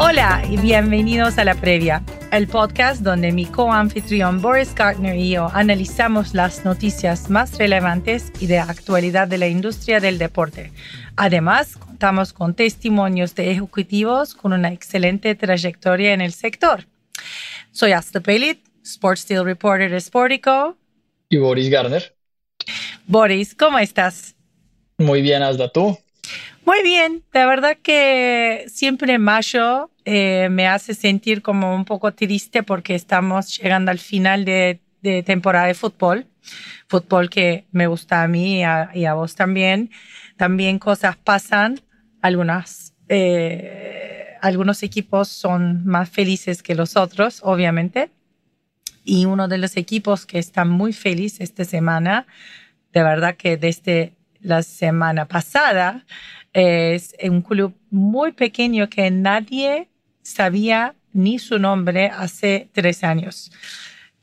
[0.00, 5.48] Hola y bienvenidos a La Previa, el podcast donde mi co-anfitrión Boris Gartner y yo
[5.52, 10.70] analizamos las noticias más relevantes y de actualidad de la industria del deporte.
[11.16, 16.86] Además, contamos con testimonios de ejecutivos con una excelente trayectoria en el sector.
[17.72, 20.76] Soy Asta Pelit, Sports Steel Reporter de Sportico.
[21.28, 22.14] Y Boris Gartner.
[23.08, 24.36] Boris, ¿cómo estás?
[24.96, 25.98] Muy bien, Asda, ¿tú?
[26.68, 32.62] Muy bien, de verdad que siempre mayo eh, me hace sentir como un poco triste
[32.62, 34.78] porque estamos llegando al final de,
[35.24, 36.26] temporada de fútbol,
[36.86, 39.90] fútbol que me gusta a mí y a, vos también.
[40.36, 41.80] También cosas pasan,
[42.20, 48.10] algunas, eh, algunos equipos son más felices que los otros, obviamente.
[49.04, 52.26] Y uno de los equipos que está muy feliz esta semana,
[52.92, 56.04] de verdad que desde la semana pasada,
[56.58, 59.88] es un club muy pequeño que nadie
[60.22, 63.50] sabía ni su nombre hace tres años.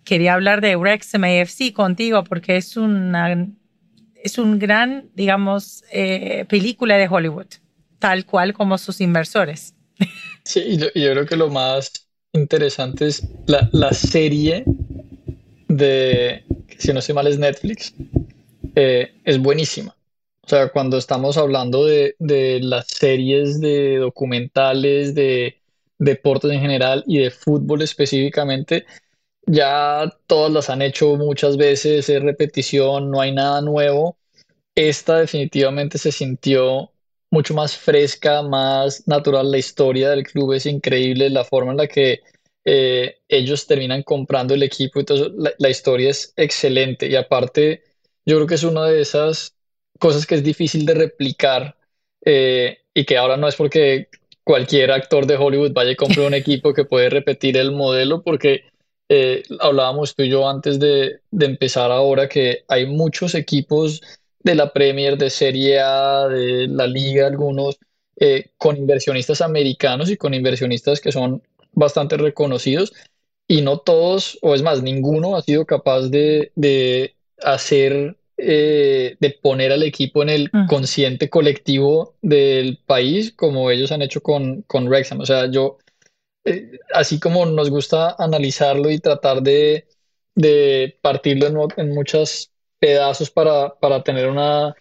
[0.03, 3.47] Quería hablar de Wrexham AFC contigo porque es una
[4.25, 7.45] es un gran, digamos, eh, película de Hollywood,
[7.99, 9.73] tal cual como sus inversores.
[10.47, 11.91] Sí, yo, yo creo que lo más
[12.31, 14.63] interesante es la, la serie
[15.67, 16.43] de,
[16.77, 17.95] si no sé mal, es Netflix.
[18.75, 19.94] Eh, es buenísima.
[20.45, 22.16] O sea, cuando estamos hablando de,
[22.61, 25.57] las series de documentales, de
[25.97, 28.85] deportes en general y de fútbol específicamente,
[29.47, 34.17] ya todas las han hecho muchas veces, es repetición, no hay nada nuevo.
[34.75, 36.91] Esta definitivamente se sintió
[37.31, 39.50] mucho más fresca, más natural.
[39.51, 42.22] La historia del club es increíble, la forma en la que
[42.66, 47.84] eh, ellos terminan comprando el equipo, entonces la, la historia es excelente y aparte
[48.25, 49.54] yo creo que es una de esas
[50.00, 51.78] cosas que es difícil de replicar
[52.25, 54.09] eh, y que ahora no es porque
[54.44, 58.63] cualquier actor de Hollywood vaya y compre un equipo que puede repetir el modelo, porque
[59.09, 64.01] eh, hablábamos tú y yo antes de, empezar ahora que hay muchos equipos
[64.39, 67.78] de la Premier, de Serie A, de la Liga, algunos,
[68.17, 72.94] eh, con inversionistas americanos y con inversionistas que son bastante reconocidos,
[73.47, 79.29] y no todos, o es más, ninguno ha sido capaz de, de hacer eh, de
[79.31, 84.88] poner al equipo en el consciente colectivo del país, como ellos han hecho con, con
[84.88, 85.22] Wrexham.
[85.22, 85.78] O sea, yo,
[86.46, 89.88] eh, así como nos gusta analizarlo y tratar de,
[90.35, 94.75] de partirlo en, en muchos pedazos para, para tener una,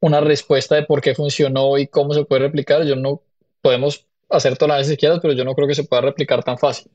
[0.00, 3.22] una respuesta de por qué funcionó y cómo se puede replicar, yo no
[3.60, 6.90] podemos hacer todas las veces pero yo no creo que se pueda replicar tan fácil.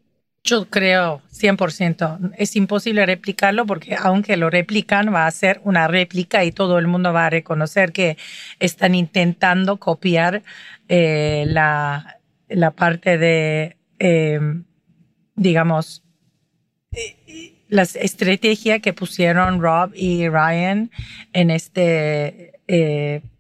[0.48, 2.32] Yo creo 100%.
[2.38, 6.88] Es imposible replicarlo porque aunque lo replican, va a ser una réplica y todo el
[6.88, 8.18] mundo va a reconocer que
[8.58, 10.44] están intentando copiar
[10.88, 14.40] eh, la, la, parte de, eh,
[15.36, 16.06] digamos,
[16.94, 20.90] eh, la estrategia que pusieron Rob y Ryan
[21.34, 22.54] en este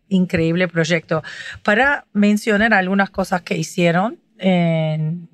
[0.10, 1.24] increíble proyecto.
[1.64, 5.30] Para mencionar algunas cosas que hicieron en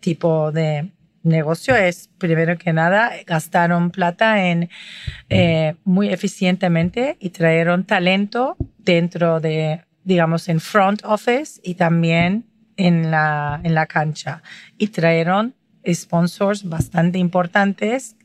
[0.00, 0.90] tipo de
[1.22, 4.70] negocio es, primero que nada, gastaron plata en
[5.28, 12.46] eh, muy eficientemente y trajeron talento dentro de, digamos, en front office y también
[12.76, 14.42] en la, en la cancha.
[14.78, 15.54] Y trajeron
[15.86, 18.16] sponsors bastante importantes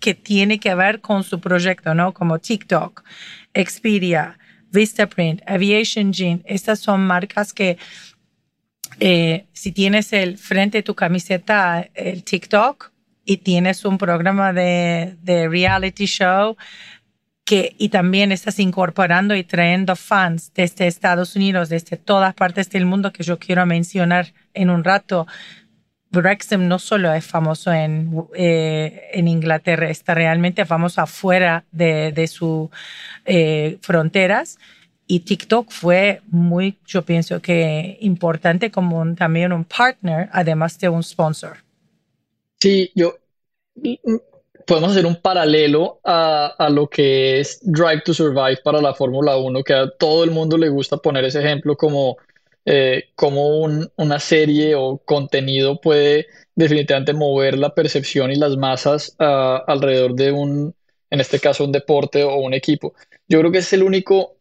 [0.00, 2.14] que tiene que ver con su proyecto, ¿no?
[2.14, 3.02] Como TikTok,
[3.52, 4.38] Expedia,
[4.70, 6.42] Vistaprint, Aviation Gene.
[6.44, 7.78] Estas son marcas que
[9.00, 12.92] eh, si tienes el frente de tu camiseta el TikTok
[13.24, 16.56] y tienes un programa de, de reality show
[17.44, 22.84] que, y también estás incorporando y trayendo fans desde Estados Unidos, desde todas partes del
[22.84, 25.26] mundo que yo quiero mencionar en un rato.
[26.10, 32.26] Wrexham no solo es famoso en, eh, en Inglaterra, está realmente famoso afuera de, de
[32.26, 32.68] sus
[33.24, 34.58] eh, fronteras.
[35.10, 41.02] Y TikTok fue muy, yo pienso que importante como también un partner, además de un
[41.02, 41.56] sponsor.
[42.60, 43.16] Sí, yo
[44.66, 49.38] podemos hacer un paralelo a, a, lo que es Drive to Survive para la Fórmula
[49.38, 52.18] 1, que a todo el mundo le gusta poner ese ejemplo como,
[52.66, 59.16] eh, como un, una serie o contenido puede definitivamente mover la percepción y las masas
[59.18, 60.74] uh, alrededor de un,
[61.08, 62.92] en este caso, un deporte o un equipo.
[63.26, 64.37] Yo creo que es el único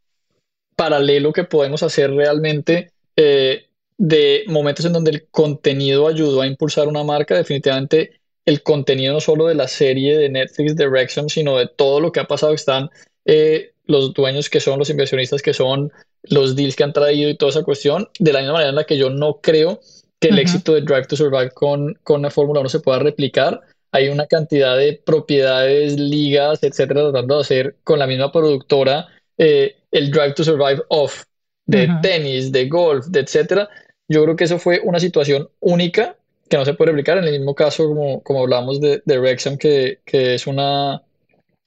[0.78, 3.66] paralelo que podemos hacer realmente eh,
[3.98, 9.20] de momentos en donde el contenido ayudó a impulsar una marca, definitivamente el contenido no
[9.20, 12.54] solo de la serie de Netflix de sino de todo lo que ha pasado.
[12.54, 12.90] Están
[13.26, 15.92] eh, los dueños que son los inversionistas, que son
[16.24, 18.86] los deals que han traído y toda esa cuestión, de la misma manera en la
[18.86, 19.82] que yo no creo
[20.20, 23.62] que el éxito de Drive to Survive con, con la Fórmula 1 se pueda replicar.
[23.92, 29.76] Hay una cantidad de propiedades, ligas, etcétera, tratando de hacer con la misma productora eh,
[29.92, 31.24] el Drive to Survive off
[31.66, 33.70] de tenis, de golf, de etcétera.
[34.08, 36.16] Yo creo que eso fue una situación única
[36.50, 37.18] que no se puede replicar.
[37.18, 41.04] En el mismo caso, como, como hablamos de, de Wrexham, que, que, es una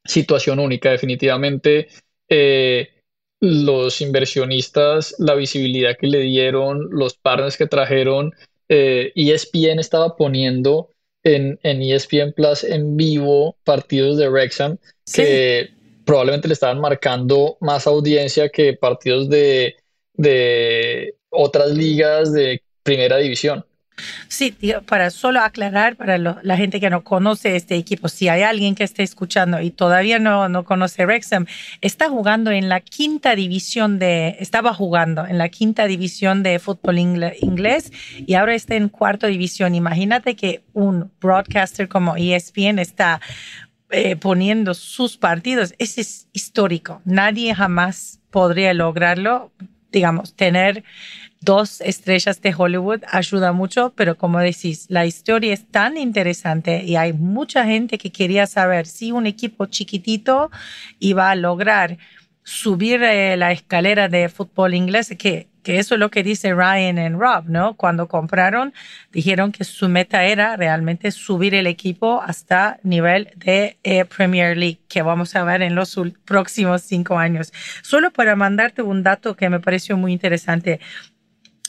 [0.05, 0.91] situación única.
[0.91, 1.89] Definitivamente,
[2.29, 2.89] eh,
[3.41, 8.33] los inversionistas, la visibilidad que le dieron, los partners que trajeron,
[8.69, 10.91] eh, ESPN estaba poniendo
[11.23, 14.79] en, en, ESPN Plus en vivo partidos de Wrexham
[15.13, 15.71] que
[16.11, 19.77] probablemente le estaban marcando más audiencia que partidos de,
[20.15, 23.65] de otras ligas de primera división.
[24.29, 24.55] Sí,
[24.87, 28.85] para solo aclarar para la gente que no conoce este equipo, si hay alguien que
[28.85, 31.47] esté escuchando y todavía no, no conoce Wrexham,
[31.81, 36.99] está jugando en la quinta división de, estaba jugando en la quinta división de fútbol
[36.99, 37.93] inglés
[38.27, 39.75] y ahora está en cuarta división.
[39.75, 43.21] Imagínate que un broadcaster como ESPN está
[43.91, 45.75] eh, poniendo sus partidos.
[45.79, 47.01] Ese es histórico.
[47.05, 49.51] Nadie jamás podría lograrlo
[49.91, 50.85] digamos, tener
[51.41, 56.97] dos estrellas de Hollywood ayuda mucho, pero como decís, la historia es tan interesante y
[56.97, 60.51] hay mucha gente que quería saber si un equipo chiquitito
[60.99, 61.99] iba a lograr
[62.43, 66.99] subir eh, la escalera de fútbol inglés, que, que eso es lo que dice Ryan
[66.99, 67.75] y Rob, ¿no?
[67.75, 68.73] Cuando compraron,
[69.13, 74.81] dijeron que su meta era realmente subir el equipo hasta nivel de eh, Premier League,
[74.89, 77.53] que vamos a ver en los próximos cinco años.
[77.83, 80.81] Solo para mandarte un dato que me pareció muy interesante.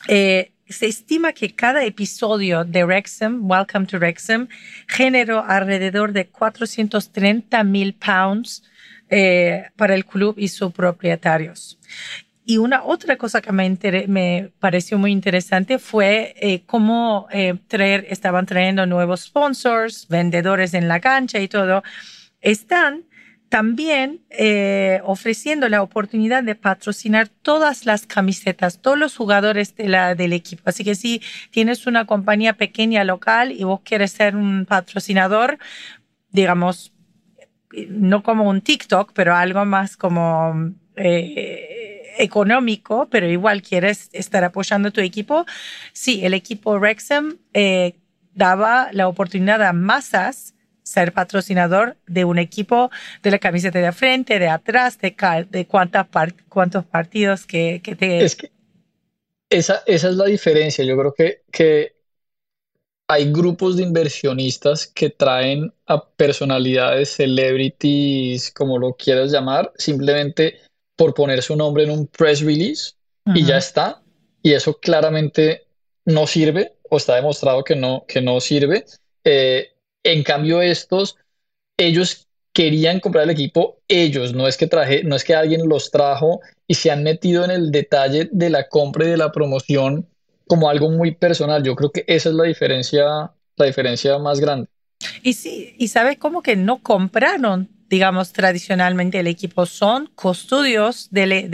[0.08, 4.48] Eh, se estima que cada episodio de Wrexham, Welcome to Wrexham,
[4.88, 8.64] generó alrededor de 430 mil pounds
[9.10, 11.78] eh, para el club y sus propietarios.
[12.44, 13.78] Y una otra cosa que me,
[14.08, 20.88] me pareció muy interesante fue eh, cómo eh, traer, estaban trayendo nuevos sponsors, vendedores en
[20.88, 21.84] la cancha y todo.
[22.42, 23.06] Están
[23.52, 30.16] también eh, ofreciendo la oportunidad de patrocinar todas las camisetas, todos los jugadores de la,
[30.16, 30.64] del equipo.
[30.66, 31.22] Así que si
[31.52, 35.60] tienes una compañía pequeña local y vos quieres ser un patrocinador,
[36.32, 36.94] digamos,
[37.90, 41.81] no como un TikTok, pero algo más como eh,
[42.18, 45.46] económico, pero igual quieres estar apoyando a tu equipo,
[45.94, 47.96] sí, el equipo Rexham eh,
[48.34, 52.90] daba la oportunidad a masas ser patrocinador de un equipo
[53.24, 55.16] de la camiseta de frente, de atrás, de,
[55.50, 56.08] de cuántas
[56.50, 58.24] cuántos partidos que, que te...
[58.24, 58.52] Es que
[59.50, 60.84] esa, esa es la diferencia.
[60.84, 61.96] Yo creo que, que
[63.08, 70.60] hay grupos de inversionistas que traen a personalidades, celebrities, como lo quieras llamar, simplemente
[71.02, 72.94] por poner su nombre en un press release
[73.34, 74.04] y ya está.
[74.44, 75.64] Y eso claramente
[76.06, 78.86] no sirve o está demostrado que no, que no sirve.
[79.24, 79.70] Eh,
[80.04, 81.16] en cambio, estos,
[81.76, 85.90] ellos querían comprar el equipo ellos, no es que traje, no es que alguien los
[85.90, 90.08] trajo y se han metido en el detalle de la compra y de la promoción
[90.46, 91.64] como algo muy personal.
[91.64, 94.68] Yo creo que esa es la diferencia, la diferencia más grande.
[95.24, 101.50] Y sí, y sabes cómo que no compraron, digamos, tradicionalmente el equipo, son custodios de,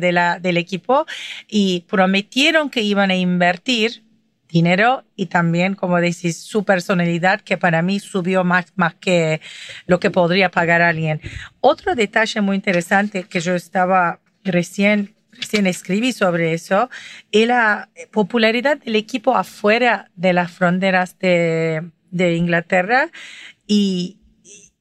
[0.00, 1.06] de la, del equipo
[1.46, 4.02] y prometieron que iban a invertir
[4.48, 9.40] dinero y también, como decís, su personalidad, que para mí subió más, más que
[9.86, 11.20] lo que podría pagar alguien.
[11.60, 16.90] Otro detalle muy interesante que yo estaba recién, recién escribí sobre eso,
[17.30, 23.08] es la popularidad del equipo afuera de las fronteras de, de Inglaterra
[23.68, 24.19] y,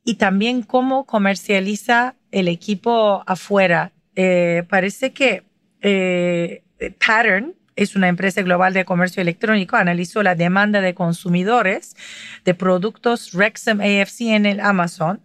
[0.09, 3.91] y también cómo comercializa el equipo afuera.
[4.15, 5.43] Eh, parece que
[5.81, 6.63] eh,
[7.05, 11.95] Pattern es una empresa global de comercio electrónico, analizó la demanda de consumidores
[12.43, 15.21] de productos Rexham AFC en el Amazon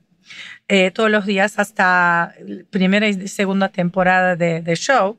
[0.68, 2.34] eh, todos los días hasta
[2.68, 5.16] primera y segunda temporada de, de show.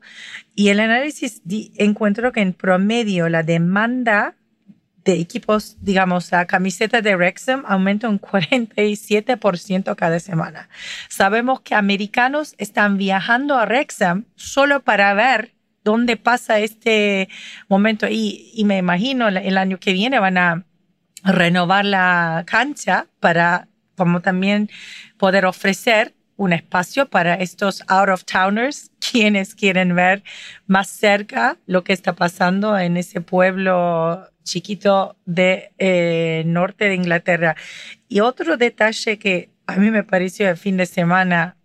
[0.54, 1.42] Y el análisis
[1.76, 4.36] encuentro que en promedio la demanda
[5.06, 10.68] de equipos, digamos, a camiseta de Wrexham aumenta un 47% cada semana.
[11.08, 17.28] Sabemos que americanos están viajando a Wrexham solo para ver dónde pasa este
[17.68, 20.66] momento y, y me imagino el año que viene van a
[21.22, 24.68] renovar la cancha para como también
[25.18, 30.22] poder ofrecer un espacio para estos out of towners quienes quieren ver
[30.66, 37.56] más cerca lo que está pasando en ese pueblo chiquito de eh, norte de Inglaterra.
[38.08, 41.56] Y otro detalle que a mí me pareció el fin de semana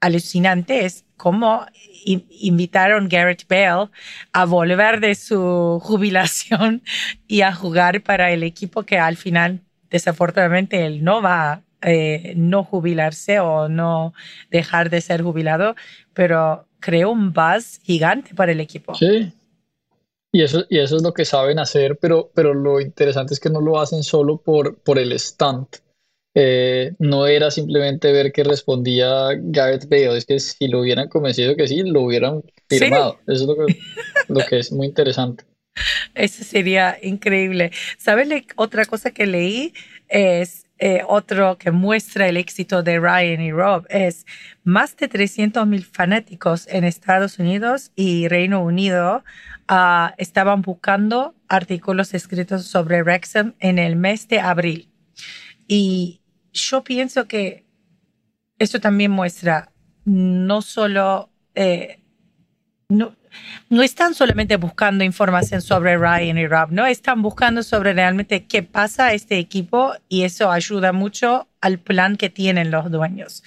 [0.00, 1.66] alucinante es cómo
[2.04, 3.90] invitaron Garrett Bale
[4.32, 6.82] a volver de su jubilación
[7.26, 12.32] y a jugar para el equipo que al final desafortunadamente él no va a eh,
[12.36, 14.12] no jubilarse o no
[14.50, 15.76] dejar de ser jubilado,
[16.12, 18.96] pero creó un buzz gigante para el equipo.
[18.96, 19.32] Sí.
[20.32, 23.50] Y eso, y eso es lo que saben hacer, pero, pero lo interesante es que
[23.50, 25.76] no lo hacen solo por, por el stunt.
[26.34, 31.56] Eh, no era simplemente ver que respondía Gareth Bale, es que si lo hubieran convencido
[31.56, 33.18] que sí, lo hubieran firmado.
[33.26, 33.78] Eso es lo que,
[34.28, 35.44] lo que es muy interesante.
[36.14, 37.72] Eso sería increíble.
[37.96, 39.72] ¿Sabes otra cosa que leí?
[40.08, 43.86] Es eh, otro que muestra el éxito de Ryan y Rob.
[43.88, 44.26] Es
[44.64, 49.24] más de 300 mil fanáticos en Estados Unidos y Reino Unido
[49.68, 54.90] ah, estaban buscando artículos escritos sobre Wrexham en el mes de abril.
[55.66, 56.20] Y
[56.52, 57.66] yo pienso que
[58.58, 59.72] esto también muestra
[60.04, 62.00] no solo eh,
[62.88, 63.14] no,
[63.68, 68.62] no están solamente buscando información sobre Ryan y Rob, no están buscando sobre realmente qué
[68.62, 73.42] pasa a este equipo y eso ayuda mucho al plan que tienen los dueños.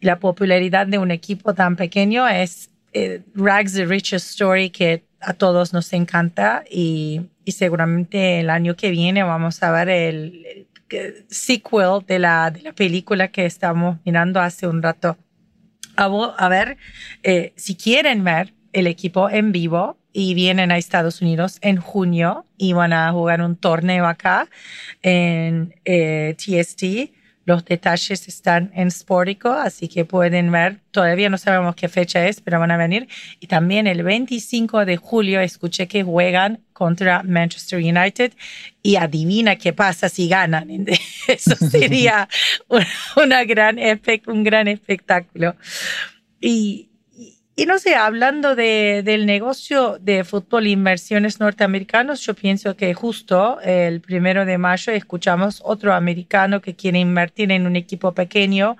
[0.00, 5.34] La popularidad de un equipo tan pequeño es eh, Rags the Richest Story que a
[5.34, 10.66] todos nos encanta y, seguramente el año que viene vamos a ver el,
[11.28, 15.16] sequel de la, de la película que estamos mirando hace un rato.
[15.96, 16.76] A, ver,
[17.22, 22.46] eh, si quieren ver el equipo en vivo y vienen a Estados Unidos en junio
[22.56, 24.48] y van a jugar un torneo acá
[25.02, 27.13] en TST.
[27.46, 30.80] Los detalles están en Sportico, así que pueden ver.
[30.90, 33.06] Todavía no sabemos qué fecha es, pero van a venir.
[33.38, 38.32] Y también el 25 de julio escuché que juegan contra Manchester United
[38.82, 40.68] y adivina qué pasa si ganan.
[41.28, 42.28] Eso sería
[43.16, 43.78] una gran
[44.26, 45.56] un gran espectáculo.
[46.40, 46.88] Y,
[47.56, 52.94] y no sé, hablando de, del negocio de fútbol e inversiones norteamericanos, yo pienso que
[52.94, 58.76] justo el primero de mayo escuchamos otro americano que quiere invertir en un equipo pequeño,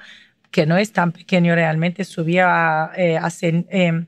[0.50, 3.20] que no es tan pequeño realmente, subió a, eh,
[3.70, 4.06] eh,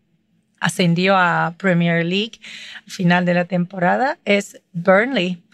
[0.58, 2.40] ascendió a Premier League
[2.84, 5.45] al final de la temporada, es Burnley.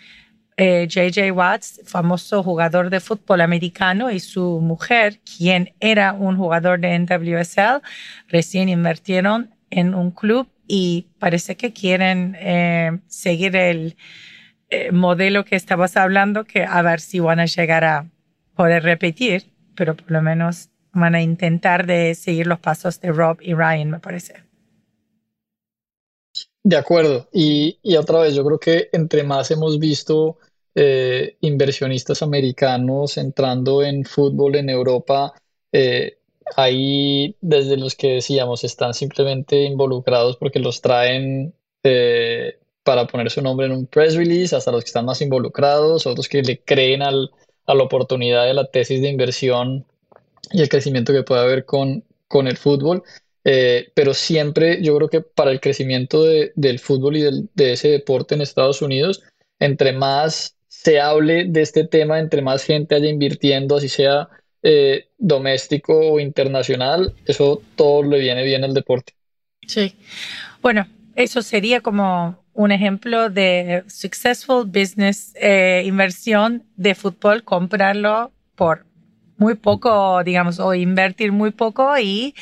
[0.57, 6.81] JJ eh, Watts, famoso jugador de fútbol americano, y su mujer, quien era un jugador
[6.81, 7.83] de NWSL,
[8.29, 13.97] recién invirtieron en un club y parece que quieren eh, seguir el
[14.71, 18.07] eh, modelo que estabas hablando, que a ver si van a llegar a
[18.55, 23.39] poder repetir, pero por lo menos van a intentar de seguir los pasos de Rob
[23.41, 24.52] y Ryan, me parece.
[26.65, 27.29] De acuerdo.
[27.33, 30.39] Y, y, otra vez, yo creo que entre más hemos visto
[30.75, 35.35] eh, inversionistas americanos entrando en fútbol en Europa,
[35.73, 36.19] eh,
[36.57, 43.43] ahí desde los que decíamos están simplemente involucrados porque los traen eh, para poner su
[43.43, 47.03] nombre en un press release, hasta los que están más involucrados, otros que le creen
[47.03, 47.31] al,
[47.67, 49.85] a la oportunidad de la tesis de inversión
[50.53, 53.03] y el crecimiento que puede haber con, con el fútbol.
[53.45, 58.35] Eh, pero siempre yo creo que para el crecimiento del fútbol y de ese deporte
[58.35, 59.23] en Estados Unidos,
[59.59, 64.29] entre más se hable de este tema, entre más gente haya invirtiendo, así sea
[64.63, 69.13] eh, doméstico o internacional, eso todo le viene bien al deporte.
[69.67, 69.95] Sí,
[70.61, 78.87] bueno, eso sería como un ejemplo de successful business, eh, inversión de fútbol, comprarlo por
[79.37, 82.35] muy poco, digamos, o invertir muy poco y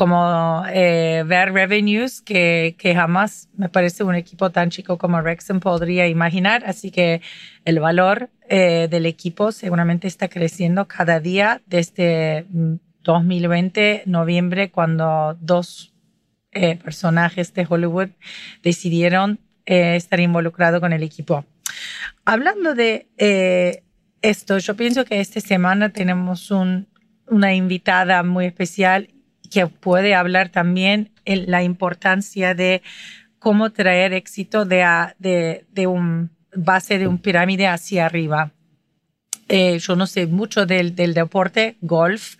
[0.00, 5.60] como eh, ver revenues que, que, jamás me parece un equipo tan chico como Rexham
[5.60, 6.62] podría imaginar.
[6.64, 7.20] Así que
[7.66, 12.46] el valor eh, del equipo seguramente está creciendo cada día desde
[13.02, 15.92] 2020, mm, noviembre, cuando dos
[16.52, 18.08] eh, personajes de Hollywood
[18.62, 21.44] decidieron estar involucrados con el equipo.
[22.24, 23.06] Hablando de
[24.22, 26.88] esto, yo pienso que esta semana tenemos un,
[27.26, 29.10] una invitada muy especial
[29.50, 32.82] que puede hablar también en la importancia de
[33.38, 34.86] cómo traer éxito de,
[35.18, 38.52] de, de un base de un pirámide hacia arriba.
[39.52, 42.36] Eh, yo no sé mucho del, del, deporte, golf,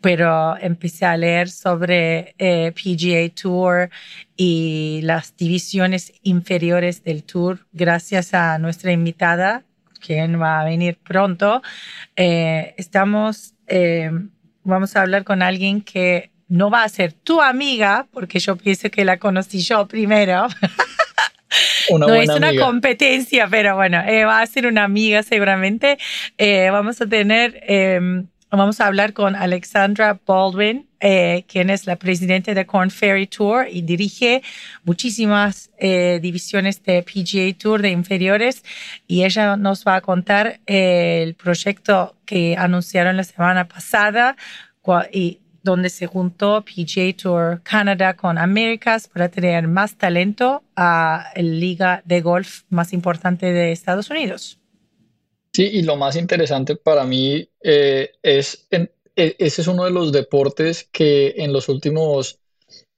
[0.00, 3.90] pero empecé a leer sobre eh, PGA Tour
[4.34, 9.62] y las divisiones inferiores del Tour gracias a nuestra invitada,
[10.00, 11.60] quien va a venir pronto.
[12.16, 13.52] Eh, estamos,
[14.62, 18.88] vamos a hablar con alguien que no va a ser tu amiga, porque yo pienso
[18.88, 20.46] que la conocí yo primero.
[21.98, 25.98] no es una competencia, pero bueno, eh, va a ser una amiga seguramente.
[26.38, 31.96] Eh, vamos a tener, em, vamos a hablar con Alexandra Baldwin, eh, quien es la
[31.96, 34.42] presidenta de Corn Ferry Tour y dirige
[34.84, 38.62] muchísimas divisiones de PGA Tour de inferiores.
[39.08, 44.36] Y ella nos va a contar el proyecto que anunciaron la semana pasada
[45.12, 51.42] y donde se juntó PGA Tour Canada con Américas para tener más talento a la
[51.42, 54.58] liga de golf más importante de Estados Unidos.
[55.52, 60.12] Sí, y lo más interesante para mí eh, es, e, ese es uno de los
[60.12, 62.38] deportes que en los últimos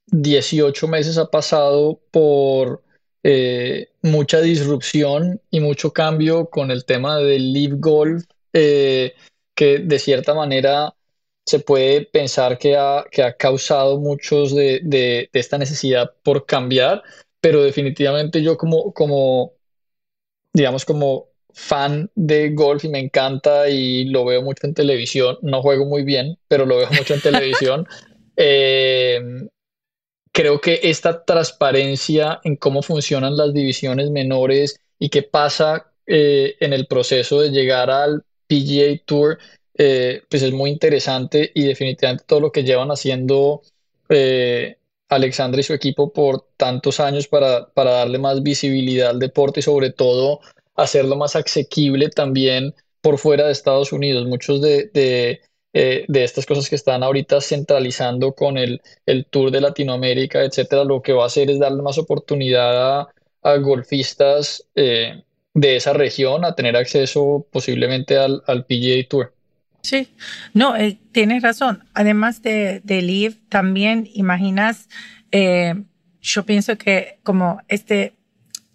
[0.07, 2.83] 18 meses ha pasado por
[3.23, 9.13] eh, mucha disrupción y mucho cambio con el tema del live golf, eh,
[9.53, 10.95] que de cierta manera
[11.47, 17.01] se puede pensar que ha, que ha causado muchos de, de, esta necesidad por cambiar,
[17.39, 19.53] pero definitivamente yo como, como,
[20.53, 25.61] digamos, como fan de golf y me encanta y lo veo mucho en televisión, no
[25.61, 27.87] juego muy bien, pero lo veo mucho en televisión,
[28.35, 29.21] eh,
[30.33, 36.73] creo que esta transparencia en cómo funcionan las divisiones menores y qué pasa eh, en
[36.73, 39.37] el proceso de llegar al PGA Tour
[39.77, 43.61] eh, pues es muy interesante y definitivamente todo lo que llevan haciendo
[44.09, 44.77] eh,
[45.09, 49.63] Alexandra y su equipo por tantos años para, para darle más visibilidad al deporte y
[49.63, 50.39] sobre todo
[50.75, 54.25] hacerlo más asequible también por fuera de Estados Unidos.
[54.27, 55.41] Muchos de, de,
[55.73, 61.01] eh, estas cosas que están ahorita centralizando con el, el, Tour de Latinoamérica, etcétera, lo
[61.01, 63.13] que va a hacer es darle más oportunidad a,
[63.43, 69.36] a golfistas de esa región a tener acceso posiblemente al, al PGA Tour.
[69.87, 70.09] Sí,
[70.53, 71.85] no, eh, tienes razón.
[71.93, 74.89] Además de, de Live, también imaginas,
[75.31, 75.75] eh,
[76.19, 78.13] yo pienso que como este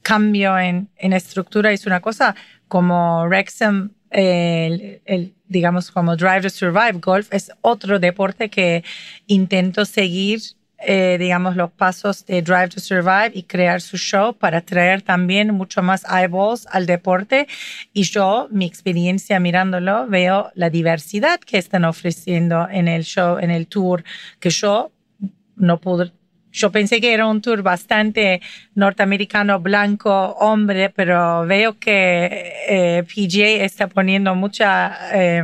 [0.00, 2.34] cambio en, en estructura es una cosa,
[2.66, 8.82] como Wrexham, el, el, digamos como Drive to Survive Golf, es otro deporte que
[9.26, 10.40] intento seguir
[10.86, 15.54] eh, digamos, los pasos de Drive to Survive y crear su show para traer también
[15.54, 17.46] mucho más eyeballs al deporte.
[17.92, 23.50] Y yo, mi experiencia mirándolo, veo la diversidad que están ofreciendo en el show, en
[23.50, 24.04] el tour,
[24.40, 24.92] que yo
[25.56, 26.12] no pude
[26.52, 28.42] yo pensé que era un tour bastante
[28.74, 35.42] norteamericano, blanco, hombre, pero veo que eh, PGA está poniendo mucha, eh,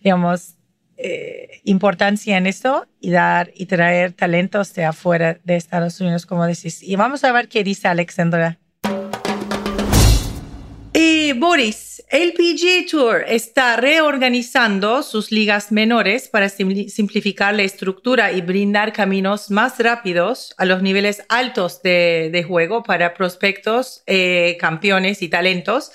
[0.00, 0.54] digamos,
[0.96, 6.46] eh, importancia en esto y dar y traer talentos de afuera de Estados Unidos, como
[6.46, 6.82] decís.
[6.82, 8.58] Y vamos a ver qué dice Alexandra.
[11.38, 18.92] Boris, el PGA Tour está reorganizando sus ligas menores para simplificar la estructura y brindar
[18.92, 25.92] caminos más rápidos a los niveles altos de, juego para prospectos, eh, campeones y talentos.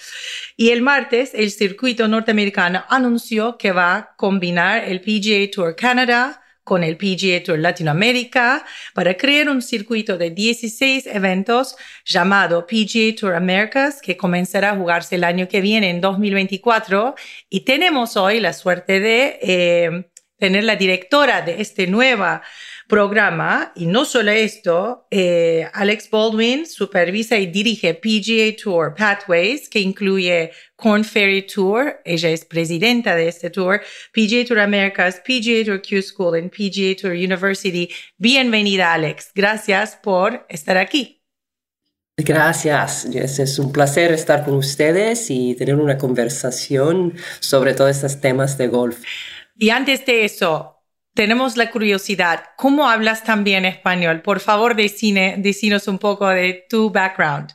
[0.58, 6.41] Y el martes, el circuito norteamericano anunció que va a combinar el PGA Tour Canada
[6.72, 13.36] con el PGA Tour Latinoamérica para crear un circuito de 16 eventos llamado PGA Tour
[13.36, 17.16] Americas que comenzará a jugarse el año que viene en 2024
[17.50, 22.42] y tenemos hoy la suerte de eh, tener la directora de este nueva
[22.92, 23.72] programa.
[23.74, 30.52] Y no solo esto, eh, Alex Baldwin supervisa y dirige PGA Tour Pathways, que incluye
[30.76, 32.02] Corn Ferry Tour.
[32.04, 33.82] Ella es presidenta de este tour.
[34.12, 37.90] PGA Tour Americas, PGA Tour Q School y PGA Tour University.
[38.18, 39.32] Bienvenida, Alex.
[39.34, 41.24] Gracias por estar aquí.
[42.18, 48.58] Gracias, es un placer estar con ustedes y tener una conversación sobre todos estos temas
[48.58, 49.02] de golf.
[49.56, 50.71] Y antes de eso,
[51.14, 54.22] tenemos la curiosidad, ¿cómo hablas también español?
[54.22, 57.54] Por favor, decine, decinos un poco de tu background.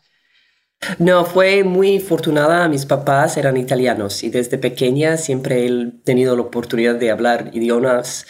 [0.98, 2.68] No, fue muy afortunada.
[2.68, 8.26] Mis papás eran italianos y desde pequeña siempre he tenido la oportunidad de hablar idiomas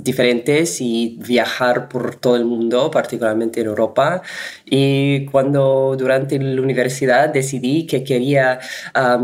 [0.00, 4.22] diferentes y viajar por todo el mundo, particularmente en Europa.
[4.64, 8.58] Y cuando durante la universidad decidí que quería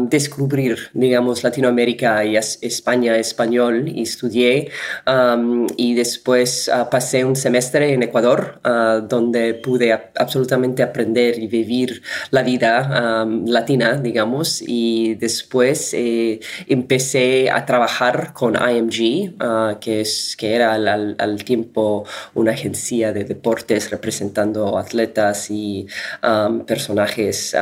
[0.09, 4.71] descubrir, digamos, Latinoamérica y España español estudié
[5.77, 12.03] y después ah, pasé un semestre en Ecuador ah, donde pude absolutamente aprender y vivir
[12.35, 20.35] la vida latina, digamos, y después eh, empecé a trabajar con IMG, ah, que, es,
[20.37, 25.87] que era al, tiempo una agencia de deportes representando atletas y
[26.67, 27.55] personajes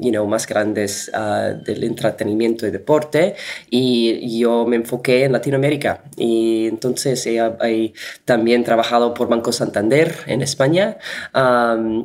[0.00, 3.36] you know, más grandes ah, del entretenimiento y deporte,
[3.70, 6.02] y yo me enfoqué en Latinoamérica.
[6.16, 7.92] Y entonces he,
[8.24, 10.96] también trabajado por Banco Santander en España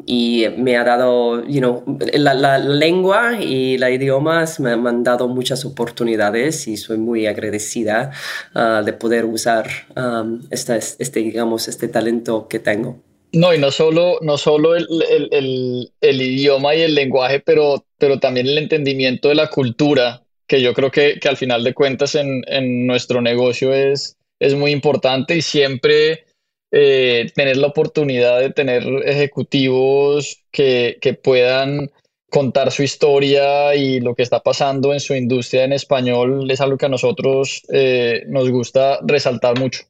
[0.05, 5.63] y me ha dado, you know, la, lengua y la idiomas me han dado muchas
[5.65, 8.11] oportunidades y soy muy agradecida
[8.53, 13.01] ah, de poder usar um, este, digamos, este talento que tengo.
[13.33, 14.87] No, y no solo, no solo el,
[15.31, 20.61] el, el, idioma y el lenguaje, pero, pero también el entendimiento de la cultura, que
[20.61, 24.71] yo creo que, que al final de cuentas en, en, nuestro negocio es, es muy
[24.71, 26.26] importante y siempre
[26.71, 31.89] eh, tener la oportunidad de tener ejecutivos que, que puedan
[32.29, 36.77] contar su historia y lo que está pasando en su industria en español es algo
[36.77, 39.83] que a nosotros eh, nos gusta resaltar mucho.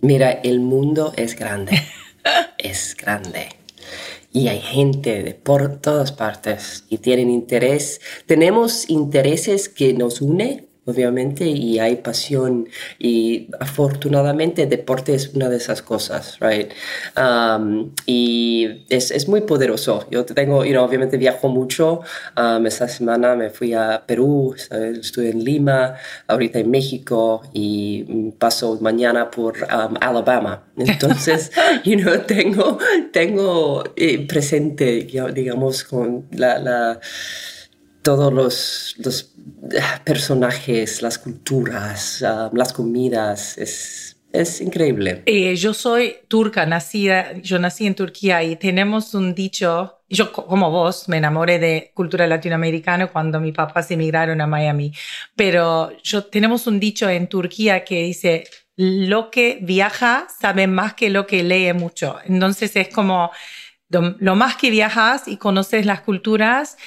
[0.00, 1.80] Mira, el mundo es grande,
[2.58, 3.48] es grande.
[4.34, 8.00] Y hay gente de por todas partes y tienen interés.
[8.26, 12.68] Tenemos intereses que nos unen obviamente, y hay pasión
[12.98, 16.72] y afortunadamente deporte es una de esas cosas, right?
[17.16, 20.06] Um, y es, es, muy poderoso.
[20.10, 22.00] Yo tengo, you know, obviamente viajo mucho.
[22.36, 25.94] Um, esta semana me fui a Perú, estuve en Lima,
[26.26, 30.64] ahorita en México y paso mañana por um, Alabama.
[30.76, 31.52] Entonces,
[31.84, 32.78] you know, tengo,
[33.12, 37.00] tengo eh, presente, digamos, con la, la
[38.02, 39.31] todos los, los,
[40.04, 45.22] personajes, las culturas, ah, las comidas, es, es increíble.
[45.26, 50.70] Eh, yo soy turca, nacida, yo nací en Turquía y tenemos un dicho, yo como
[50.70, 54.92] vos me enamoré de cultura latinoamericana cuando mis papás emigraron a Miami,
[55.36, 58.44] pero yo tenemos un dicho en Turquía que dice,
[58.76, 62.18] lo que viaja sabe más que lo que lee mucho.
[62.24, 63.30] Entonces es como,
[63.90, 66.78] lo más que viajas y conoces las culturas,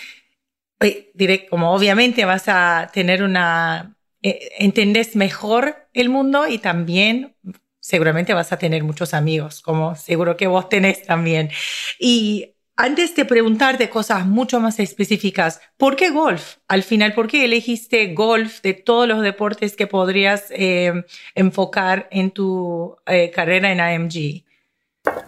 [1.13, 7.35] diré, como obviamente vas a tener una, eh, entendés mejor el mundo y también
[7.79, 11.51] seguramente vas a tener muchos amigos, como seguro que vos tenés también.
[11.99, 16.57] Y antes de preguntarte cosas mucho más específicas, ¿por qué golf?
[16.67, 22.31] Al final, ¿por qué elegiste golf de todos los deportes que podrías eh, enfocar en
[22.31, 24.43] tu eh, carrera en AMG?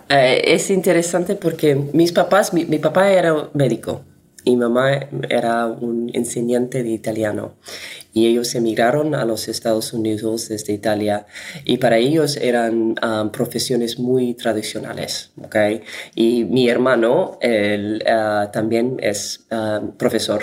[0.10, 4.04] es interesante porque mis papás, mi papá era médico
[4.50, 7.56] mi mamá era un enseñante de italiano
[8.14, 11.26] y ellos emigraron a los Estados Unidos desde Italia
[11.66, 15.56] y para ellos eran um, profesiones muy tradicionales, ¿ok?
[16.16, 20.40] Y mi hermano él, uh, también es um, profesor.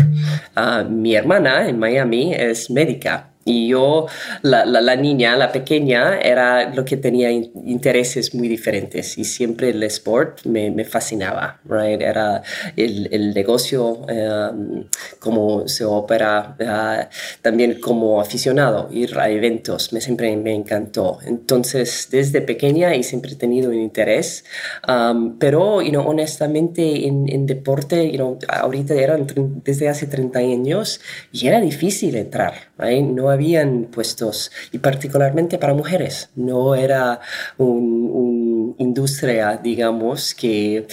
[0.57, 4.07] Uh, mi hermana en Miami es médica y yo,
[4.43, 9.83] la, la, niña, la pequeña, era lo que tenía intereses muy diferentes y siempre el
[9.83, 12.01] sport me, me fascinaba, right?
[12.01, 12.43] Era
[12.77, 14.85] el, el negocio, um,
[15.19, 21.19] cómo se opera, uh, también como aficionado, ir a eventos, me, siempre me encantó.
[21.27, 24.45] Entonces, desde pequeña y siempre he tenido un interés,
[24.89, 29.27] um, pero, you know, honestamente, en, en deporte, you know, ahorita eran
[29.65, 33.05] desde hace 30 años y era difícil entrar, right?
[33.05, 36.31] No habían puestos, y particularmente para mujeres.
[36.35, 37.21] No era
[37.59, 40.87] una industria, digamos, que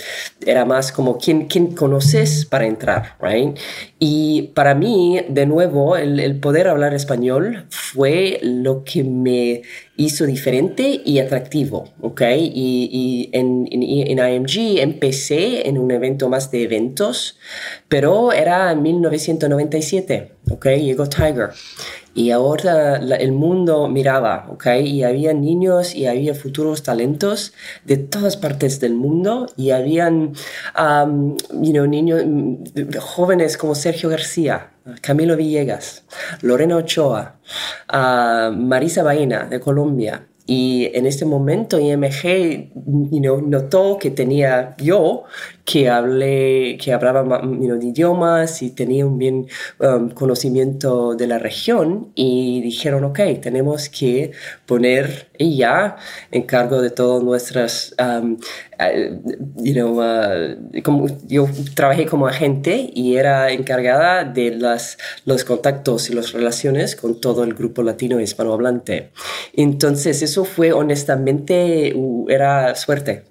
[0.46, 3.58] era más como quién, quién conoces para entrar, right?
[4.00, 9.62] Y para mí, de nuevo, el, el poder hablar español fue lo que me
[9.98, 12.22] hizo diferente y atractivo, ¿ok?
[12.38, 17.38] Y, y en, en, en, IMG empecé en un evento más de eventos,
[17.88, 20.66] pero era en 1997, ¿ok?
[20.68, 21.50] Llegó Tiger.
[22.14, 24.68] Y ahora el mundo miraba, ¿ok?
[24.84, 27.54] Y había niños y había futuros talentos
[27.86, 30.34] de todas partes del mundo y habían,
[30.78, 32.24] um, you know, niños,
[33.00, 34.72] jóvenes como Sergio García,
[35.02, 36.04] Camilo Villegas,
[36.42, 37.36] Lorena Ochoa,
[37.94, 42.72] uh, Marisa Baena de Colombia Y en este momento IMG
[43.12, 45.24] you notó que tenía yo
[45.72, 49.48] que hablé, que hablaba you de idiomas y tenía un bien
[49.80, 54.32] um, conocimiento de la región y dijeron, ok, tenemos que
[54.66, 55.96] poner ella
[56.32, 62.90] en cargo de todas nuestras, um, uh, you know, uh, como, yo trabajé como agente
[62.94, 68.20] y era encargada de las, los contactos y las relaciones con todo el grupo latino
[68.20, 69.12] hispanohablante.
[69.54, 71.96] Entonces, eso fue honestamente,
[72.28, 73.24] era suerte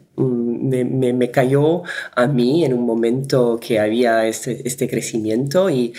[0.60, 1.82] me, cayó
[2.14, 5.94] a mí en un momento que había este, este crecimiento y,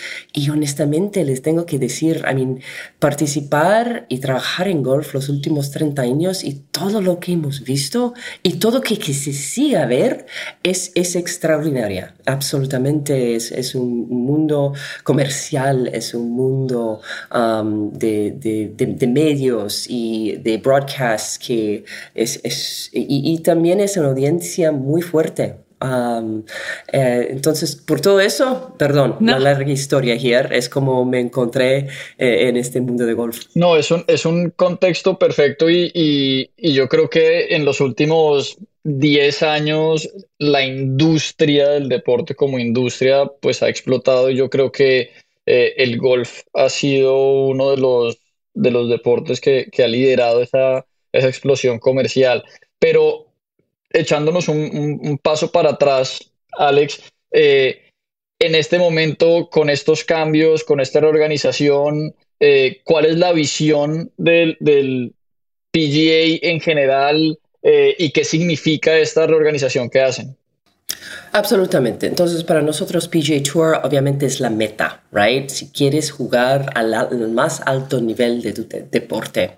[0.52, 2.60] honestamente les tengo que decir, I mean,
[3.00, 8.13] participar y trabajar en golf los últimos 30 años y todo lo que hemos visto
[8.43, 10.26] y todo que, que se siga a ver
[10.63, 12.15] es, es extraordinaria.
[12.26, 17.02] Absolutamente es, es un mundo comercial, es un mundo
[17.34, 24.50] um, de, medios y de broadcast que es, es y, y también es una audiencia
[24.71, 25.55] muy fuerte.
[26.93, 31.87] Eh, entonces, por todo eso, perdón, la larga historia here es como me encontré
[32.17, 33.45] eh, en este mundo de golf.
[33.55, 38.57] No, es un, es un contexto perfecto y, y, yo creo que en los últimos
[38.83, 45.11] 10 años la industria del deporte como industria pues ha explotado y yo creo que
[45.45, 48.17] eh, el golf ha sido uno de los,
[48.53, 52.43] de los deportes que, que ha liderado esa, esa explosión comercial.
[52.79, 53.30] Pero
[53.93, 57.01] echándonos un, paso para atrás, Alex,
[57.32, 57.89] eh,
[58.39, 64.58] en este momento, con estos cambios, con esta reorganización, eh, ¿cuál es la visión del,
[65.71, 70.36] PGA en general eh, y qué significa esta reorganización que hacen?
[71.32, 72.08] Absolutamente.
[72.08, 75.49] Entonces, para nosotros PGA Tour obviamente es la meta, right?
[75.49, 79.51] Si quieres jugar al, al más alto nivel de tu deporte.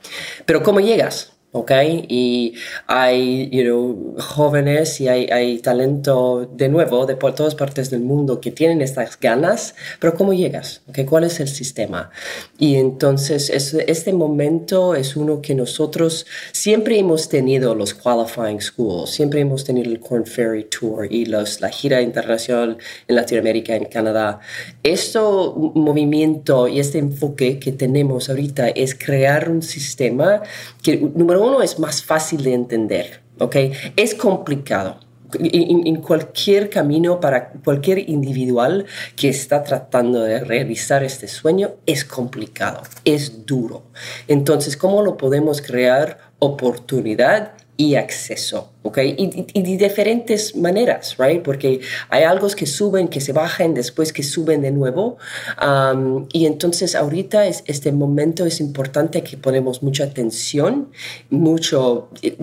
[0.46, 1.33] Pero ¿cómo llegas?
[1.54, 1.72] ¿Ok?
[2.10, 2.56] Y
[2.88, 8.02] hay, you know, jóvenes y hay, hay, talento de nuevo de por todas partes del
[8.02, 10.82] mundo que tienen estas ganas, pero ¿cómo llegas?
[10.90, 11.06] ¿Okay?
[11.06, 12.10] ¿Cuál es el sistema?
[12.58, 19.12] Y entonces es, este momento es uno que nosotros siempre hemos tenido los qualifying schools,
[19.12, 23.86] siempre hemos tenido el Corn Ferry Tour y los, la gira internacional en Latinoamérica, en
[23.86, 24.40] Canadá.
[24.82, 30.42] Este movimiento y este enfoque que tenemos ahorita es crear un sistema
[30.82, 33.56] que, número uno, es más fácil de entender, ¿ok?
[33.96, 35.00] Es complicado.
[35.40, 42.84] En, cualquier camino para cualquier individual que está tratando de realizar este sueño es complicado,
[43.04, 43.82] es duro.
[44.28, 49.00] Entonces, ¿cómo lo podemos crear oportunidad y acceso, ¿ok?
[49.00, 51.42] Y, y, de diferentes maneras, ¿right?
[51.42, 55.18] Porque hay algo que suben, que se bajan, después que suben de nuevo.
[55.62, 60.92] Um, y entonces ahorita es, este momento es importante que ponemos mucha atención,
[61.30, 62.38] mucho eh,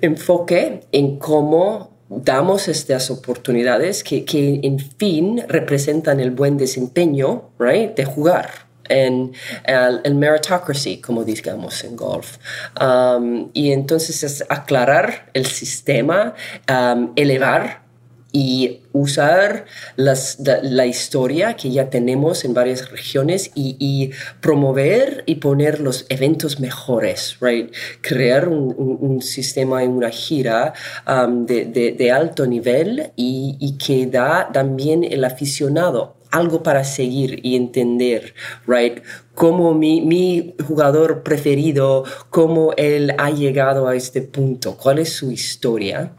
[0.00, 7.94] enfoque en cómo damos estas oportunidades que, que en fin representan el buen desempeño, ¿right?
[7.94, 9.32] De jugar, en
[9.64, 12.38] el, meritocracy, como digamos en golf.
[12.80, 16.34] Um, y entonces es aclarar el sistema,
[16.68, 17.88] um, elevar
[18.30, 19.64] y usar
[19.96, 26.60] las, la, historia que ya tenemos en varias regiones y, promover y poner los eventos
[26.60, 27.72] mejores, right?
[28.02, 30.74] Crear un, un, sistema en una gira
[31.06, 36.84] um, de, de, de, alto nivel y, y que da también el aficionado algo para
[36.84, 38.34] seguir y entender,
[38.66, 39.02] right?
[39.34, 45.30] Cómo mi, mi, jugador preferido, cómo él ha llegado a este punto, cuál es su
[45.30, 46.12] historia.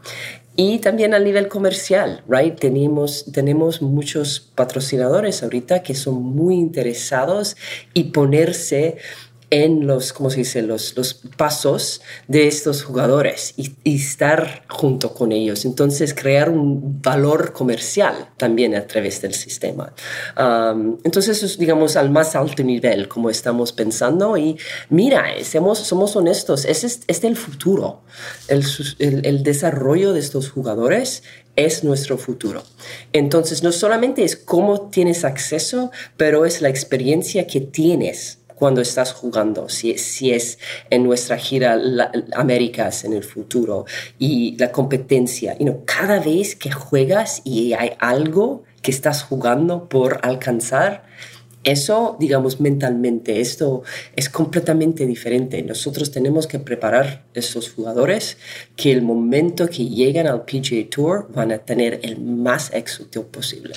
[0.56, 2.58] Y también a nivel comercial, right?
[2.58, 7.56] Tenemos, tenemos muchos patrocinadores ahorita que son muy interesados
[7.94, 8.98] y ponerse
[9.50, 15.32] en los, ¿cómo se dice?, los, los pasos de estos jugadores y, estar junto con
[15.32, 15.64] ellos.
[15.64, 19.92] Entonces, crear un valor comercial también a través del sistema.
[21.04, 24.36] entonces, eso es, digamos, al más alto nivel, como estamos pensando.
[24.36, 24.56] Y
[24.88, 28.02] mira, somos, somos honestos, este es, es el futuro.
[28.48, 28.64] El,
[28.98, 31.22] el, el desarrollo de estos jugadores
[31.56, 32.62] es nuestro futuro.
[33.12, 39.14] Entonces, no solamente es cómo tienes acceso, pero es la experiencia que tienes cuando estás
[39.14, 40.58] jugando, si, si es
[40.90, 43.86] en nuestra gira la, Américas en el futuro
[44.18, 45.56] y la competencia.
[45.58, 51.04] You cada vez que juegas y hay algo que estás jugando por alcanzar,
[51.64, 53.82] eso, digamos, mentalmente, esto
[54.14, 55.62] es completamente diferente.
[55.62, 58.36] Nosotros tenemos que preparar a esos jugadores
[58.76, 63.74] que el momento que llegan al PGA Tour van a tener el más éxito posible.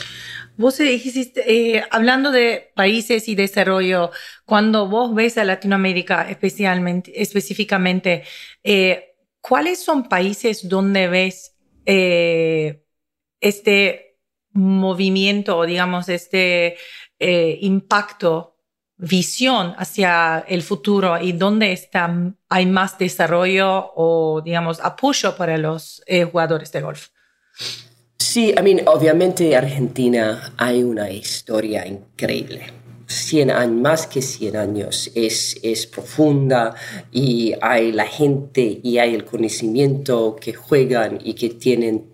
[0.55, 4.11] Vos dijiste, eh, hablando de países y desarrollo,
[4.45, 8.23] cuando vos ves a Latinoamérica especialmente, específicamente,
[8.63, 12.85] eh, ¿cuáles son países donde ves eh,
[13.41, 14.19] este
[14.51, 16.77] movimiento o digamos este
[17.19, 18.57] impacto,
[18.97, 22.13] visión hacia el futuro y dónde está,
[22.49, 27.07] hay más desarrollo o digamos apoyo para los jugadores de golf?
[28.23, 35.11] Sí, I mean, obviamente Argentina hay una historia increíble 100 años, más que 100 años,
[35.15, 36.75] es, es profunda
[37.11, 42.05] y hay la gente y hay el conocimiento que juegan y que tienen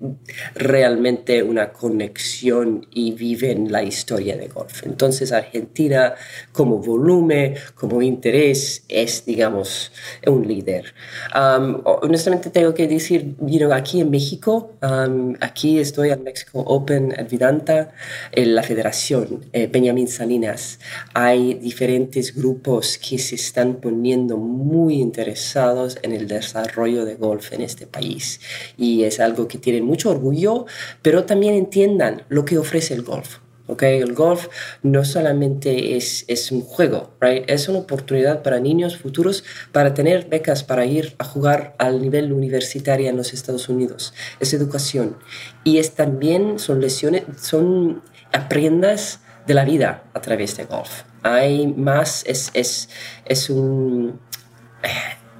[0.55, 4.83] realmente una conexión y viven la historia de golf.
[4.83, 6.15] Entonces Argentina
[6.51, 9.91] como volumen, como interés, es, digamos,
[10.25, 10.93] un líder.
[11.35, 17.13] Um, honestamente tengo que decir, you aquí en México, um, aquí estoy en México Open
[17.17, 17.91] Advidanta,
[18.31, 20.78] en la federación, eh, Benjamín Salinas,
[21.13, 27.61] hay diferentes grupos que se están poniendo muy interesados en el desarrollo de golf en
[27.61, 28.39] este país.
[28.77, 30.65] Y es algo que tienen mucho orgullo,
[31.01, 33.37] pero también entiendan lo que ofrece el golf.
[33.69, 34.47] Okay, el golf
[34.81, 37.43] no solamente es, es un juego, right?
[37.47, 42.33] es una oportunidad para niños futuros para tener becas para ir a jugar al nivel
[42.33, 44.15] universitario en los Estados Unidos.
[44.39, 45.17] Es educación.
[45.63, 51.01] Y es también, son lesiones, son aprendas de la vida a través de golf.
[51.23, 52.87] Hay más, es, es,
[53.25, 54.19] es un...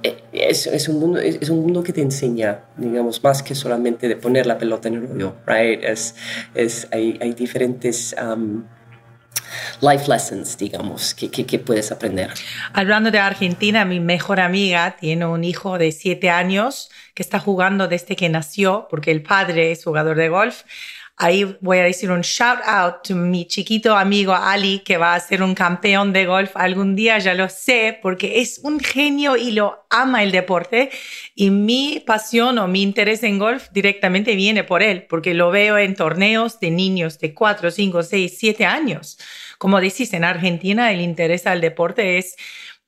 [0.02, 4.08] Eh, es, es, un mundo, es, un mundo que te enseña, digamos, más que solamente
[4.08, 5.84] de poner la pelota en el hoyo, right?
[5.84, 6.14] Es,
[6.54, 8.64] es, hay, hay diferentes um,
[9.80, 12.30] life lessons, digamos, que, que, que, puedes aprender.
[12.72, 17.86] Hablando de Argentina, mi mejor amiga tiene un hijo de siete años que está jugando
[17.86, 20.62] desde que nació, porque el padre es jugador de golf
[21.22, 25.20] Ahí voy a decir un shout out to mi chiquito amigo Ali, que va a
[25.20, 29.50] ser un campeón de golf algún día, ya lo sé, porque es un genio y
[29.50, 30.88] lo ama el deporte.
[31.34, 35.76] Y mi pasión o mi interés en golf directamente viene por él, porque lo veo
[35.76, 39.18] en torneos de niños de 4, 5, 6, 7 años.
[39.58, 42.36] Como decís, en Argentina el interés al deporte es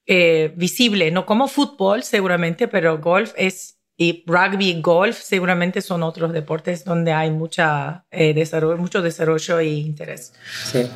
[0.07, 6.03] eh, visible, no como fútbol seguramente, pero golf es y rugby y golf seguramente son
[6.03, 10.33] otros deportes donde hay mucha, eh, desarrollo, mucho desarrollo e interés.
[10.65, 10.89] Sí.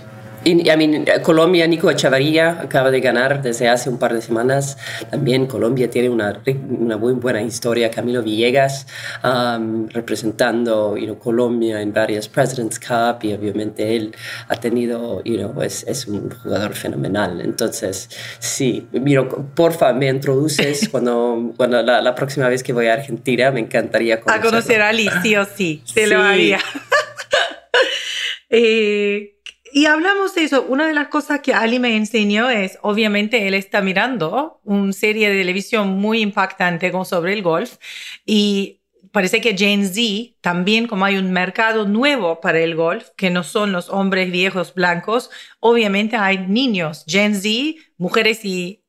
[0.46, 4.78] Y, I mean, Colombia, Nico Echevarría acaba de ganar desde hace un par de semanas.
[5.10, 7.90] También Colombia tiene una, una muy buena historia.
[7.90, 8.86] Camilo Villegas
[9.24, 14.14] um, representando you know, Colombia en varias Presidents Cup y obviamente él
[14.46, 17.40] ha tenido, you know, es, es un jugador fenomenal.
[17.40, 22.94] Entonces, sí, mira, porfa, me introduces cuando, cuando la, la, próxima vez que voy a
[22.94, 24.48] Argentina, me encantaría conocerlo.
[24.48, 26.60] A conocer a Ali, sí o sí, te lo haría.
[28.50, 29.35] eh,
[29.76, 30.62] y hablamos de eso.
[30.62, 35.28] Una de las cosas que Ali me enseñó es, obviamente, él está mirando una serie
[35.28, 37.76] de televisión muy impactante sobre el golf
[38.24, 38.80] y
[39.12, 43.42] parece que Gen Z también, como hay un mercado nuevo para el golf, que no
[43.42, 45.28] son los hombres viejos blancos,
[45.60, 48.82] obviamente hay niños, Gen Z, mujeres y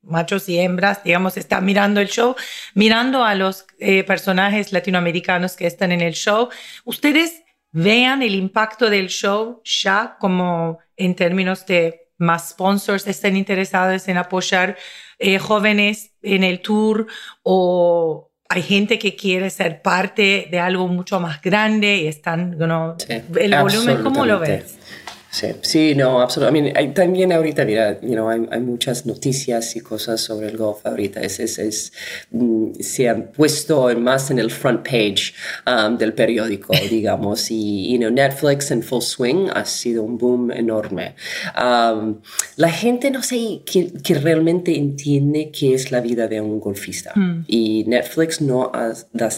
[0.00, 2.36] machos y hembras, digamos, están mirando el show,
[2.72, 6.48] mirando a los eh, personajes latinoamericanos que están en el show.
[6.86, 14.06] Ustedes vean el impacto del show ya como en términos de más sponsors estén interesados
[14.08, 14.76] en apoyar
[15.18, 17.06] eh, jóvenes en el tour
[17.42, 23.54] o hay gente que quiere ser parte de algo mucho más grande y están, el
[23.54, 24.76] volumen, ¿cómo lo ves?
[25.30, 26.72] Sí, sí, no, absolutamente.
[26.88, 31.20] también ahorita, mira, you know, hay, hay, muchas noticias y cosas sobre el golf ahorita.
[31.20, 31.92] Es, es, es
[32.32, 35.32] mm, se han puesto más en el front page
[35.66, 37.48] um, del periódico, digamos.
[37.50, 41.14] Y you know, Netflix en full swing ha sido un boom enorme.
[41.56, 42.20] Um,
[42.56, 47.12] la gente no sé que, que, realmente entiende qué es la vida de un golfista.
[47.14, 47.44] Hmm.
[47.46, 48.92] Y Netflix no ha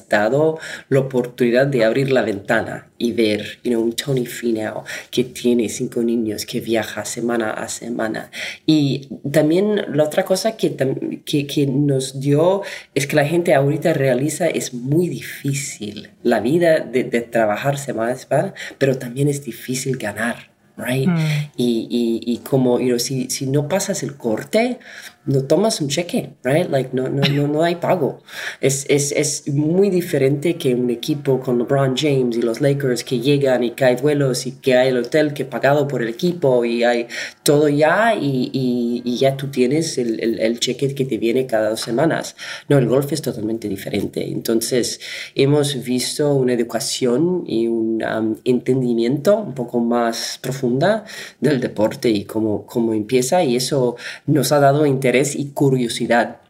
[0.09, 5.25] dado la oportunidad de abrir la ventana y ver, you know, un Tony Finau que
[5.25, 8.31] tiene cinco niños, que viaja semana a semana.
[8.67, 10.77] Y también la otra cosa que,
[11.25, 12.63] que, que nos dio
[12.95, 18.13] es que la gente ahorita realiza es muy difícil la vida de, de trabajar semana
[18.13, 20.53] a semana, pero también es difícil ganar.
[20.75, 21.07] Right?
[21.07, 21.19] Mm.
[21.57, 24.79] Y, y, y, como you know, si, si no pasas el corte,
[25.25, 26.69] no tomas un cheque, right?
[26.69, 28.23] Like, no, no, no, no hay pago.
[28.61, 33.21] Es, es, es, muy diferente que un equipo con LeBron James y los Lakers que
[33.21, 36.65] llegan y que hay vuelos y que hay el hotel que pagado por el equipo
[36.65, 37.07] y hay
[37.45, 41.47] todo ya y, y, y ya tú tienes el, el, el, cheque que te viene
[41.47, 42.35] cada dos semanas.
[42.69, 44.27] No, el golf es totalmente diferente.
[44.29, 45.01] Entonces,
[45.37, 51.05] hemos visto una educación y un um, entendimiento un poco más profunda
[51.41, 53.97] del deporte y cómo, cómo empieza y eso
[54.27, 56.43] nos ha dado interés y curiosidad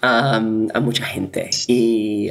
[0.00, 0.40] a
[0.80, 1.50] mucha gente.
[1.66, 2.30] Y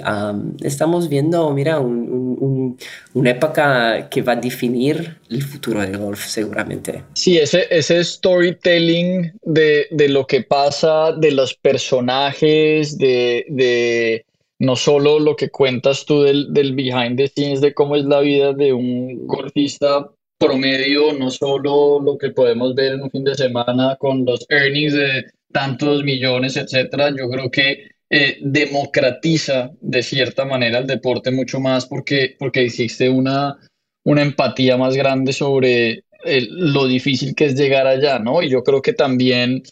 [0.62, 7.04] estamos viendo, mira, una época que va a definir el futuro del golf seguramente.
[7.14, 14.26] Sí, ese, ese storytelling de, de lo que pasa, de los personajes, de, de
[14.60, 18.22] no solo lo que cuentas tú del, del behind the scenes, de cómo es la
[18.22, 23.36] vida de un golfista promedio, no solo lo que podemos ver en un fin de
[23.36, 30.46] semana con los earnings de tantos millones, etcétera, yo creo que eh, democratiza de cierta
[30.46, 33.58] manera el deporte mucho más porque, porque existe una,
[34.04, 38.42] una empatía más grande sobre lo difícil que es llegar allá, ¿no?
[38.42, 39.64] Y yo creo que también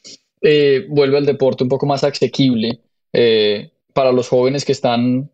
[0.42, 2.80] eh, vuelve al deporte un poco más asequible
[3.14, 5.30] eh, para los jóvenes que están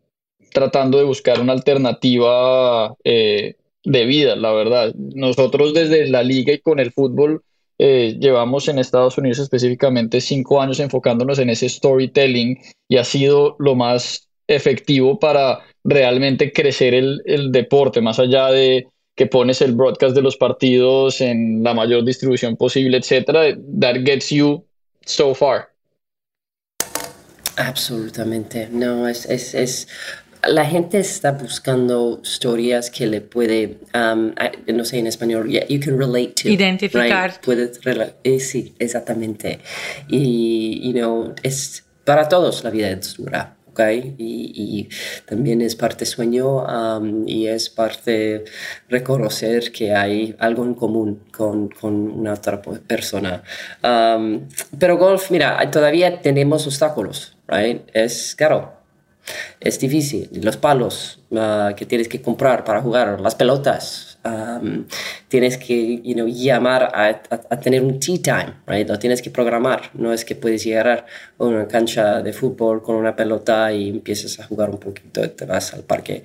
[0.52, 4.94] tratando de buscar una alternativa de vida, la verdad.
[4.94, 7.42] Nosotros desde la liga y con el fútbol
[7.84, 12.56] eh, llevamos en Estados Unidos específicamente cinco años enfocándonos en ese storytelling
[12.86, 19.26] y ha sido lo más efectivo para realmente crecer el, deporte, más allá de que
[19.26, 24.64] pones el broadcast de los partidos en la mayor distribución posible, etcétera, that gets you
[25.04, 25.70] so far.
[27.56, 28.68] Absolutamente.
[28.70, 29.88] No, es, es
[30.48, 34.32] la gente está buscando historias que le puede, um,
[34.74, 36.48] no sé en español, you can relate to.
[36.48, 37.40] Identificar.
[37.40, 37.80] Puedes,
[38.24, 39.60] eh, sí, exactamente.
[40.08, 43.56] Y, you know, es para todos la vida es dura.
[43.70, 44.16] Okay?
[44.18, 44.88] Y, y,
[45.24, 48.44] también es parte sueño um, y es parte
[48.90, 53.42] reconocer que hay algo en común con, con una otra persona.
[53.82, 54.46] Um,
[54.78, 57.80] pero golf, mira, todavía tenemos obstáculos, right?
[57.94, 58.81] Es caro
[59.60, 60.28] es difícil.
[60.42, 64.86] Los palos uh, que tienes que comprar para jugar, las pelotas, um,
[65.28, 68.88] tienes que you know, llamar a, a, tener un tea time, right?
[68.88, 69.90] lo tienes que programar.
[69.94, 71.04] No es que puedes llegar a
[71.38, 75.44] una cancha de fútbol con una pelota y empiezas a jugar un poquito y te
[75.44, 76.24] vas al parque.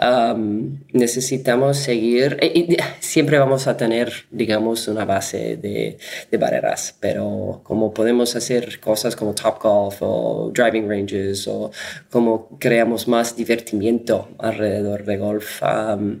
[0.00, 5.98] Um, necesitamos seguir, y, siempre vamos a tener, digamos, una base de,
[6.30, 11.70] de barreras, pero como podemos hacer cosas como Top Golf o Driving Ranges o
[12.10, 15.62] como creamos más divertimiento alrededor de golf.
[15.62, 16.20] Um,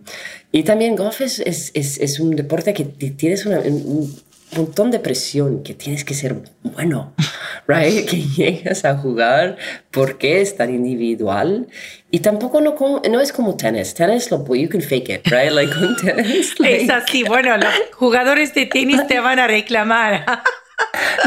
[0.50, 4.14] y también golf es, es, es, un deporte que tienes un
[4.56, 7.12] montón de presión, que tienes que ser bueno,
[7.66, 8.08] right?
[8.08, 9.56] Que llegas a jugar
[9.90, 11.68] porque es tan individual.
[12.10, 12.74] Y tampoco no,
[13.10, 13.94] no es como tenis.
[13.94, 15.52] Tenis, lo, you can fake it, right?
[15.52, 16.54] Like con tenis.
[16.64, 20.24] es así, bueno, los jugadores de tenis te van a reclamar.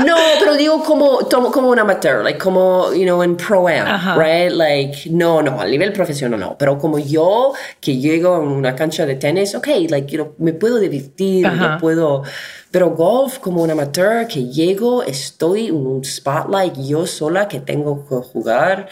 [0.05, 1.19] No, pero digo como,
[1.51, 4.51] como un amateur, like como, you know, en pro-am, right?
[4.51, 9.05] Like, no, no, a nivel profesional no, pero como yo que llego a una cancha
[9.05, 12.23] de tenis, ok, like, you know, me puedo divertir, me puedo,
[12.71, 18.07] pero golf como un amateur que llego, estoy en un spotlight yo sola que tengo
[18.07, 18.87] que jugar,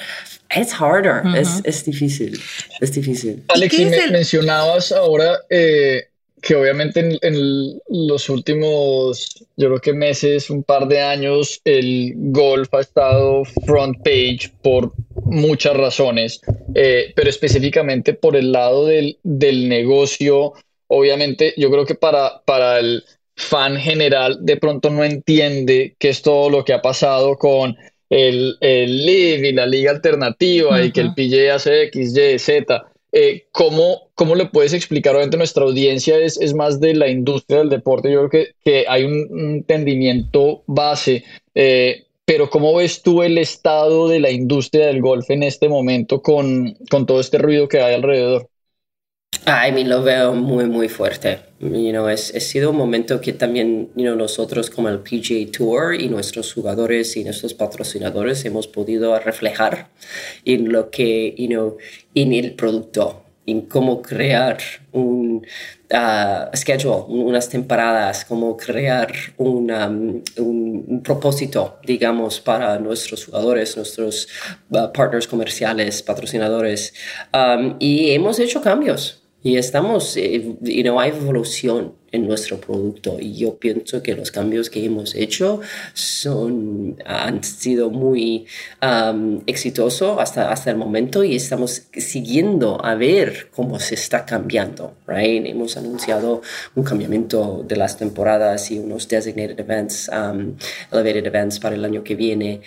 [0.50, 2.42] es harder, es, es, difícil,
[2.82, 3.44] es difícil.
[3.50, 6.09] Alex, me mencionabas ahora eh,
[6.42, 12.74] que obviamente en, los últimos, yo creo que meses, un par de años, el golf
[12.74, 14.94] ha estado front page por
[15.26, 16.42] muchas razones,
[16.76, 20.54] eh, pero específicamente por el lado del, del, negocio,
[20.88, 23.04] obviamente yo creo que para, para el
[23.36, 27.78] fan general de pronto no entiende qué es todo lo que ha pasado con
[28.10, 32.89] el, el Live y la liga alternativa y que el PJ hace X, Y, Z.
[33.12, 35.16] Eh, ¿cómo, ¿cómo, le puedes explicar?
[35.16, 38.86] Obviamente nuestra audiencia es, es más de la industria del deporte, yo creo que, que
[38.88, 41.24] hay un entendimiento base,
[41.56, 46.22] eh, pero ¿cómo ves tú el estado de la industria del golf en este momento
[46.22, 48.49] con, con todo este ruido que hay alrededor?
[49.50, 51.40] I mean, lo veo muy, muy fuerte.
[51.60, 55.52] You know, es, ha sido un momento que también you know, nosotros como el PGA
[55.52, 59.90] Tour y nuestros jugadores y nuestros patrocinadores hemos podido reflejar
[60.46, 61.78] en lo que, you know,
[62.14, 64.60] en el producto, en cómo crear
[64.92, 65.46] un
[65.92, 74.28] uh, schedule, unas temporadas, cómo crear un, um, un, propósito, digamos, para nuestros jugadores, nuestros
[74.70, 76.94] uh, partners comerciales, patrocinadores.
[77.34, 83.18] Um, y hemos hecho cambios y estamos, eh, you know, hay evolución en nuestro producto.
[83.20, 85.62] Y yo pienso que los cambios que hemos hecho
[85.94, 88.46] son, han sido muy
[89.46, 94.96] exitosos hasta, hasta el momento y estamos siguiendo a ver cómo se está cambiando.
[95.08, 95.46] Right?
[95.46, 96.42] Hemos anunciado
[96.76, 100.10] un cambiamiento de las temporadas y unos designated events,
[100.92, 102.62] elevated events para el año que viene.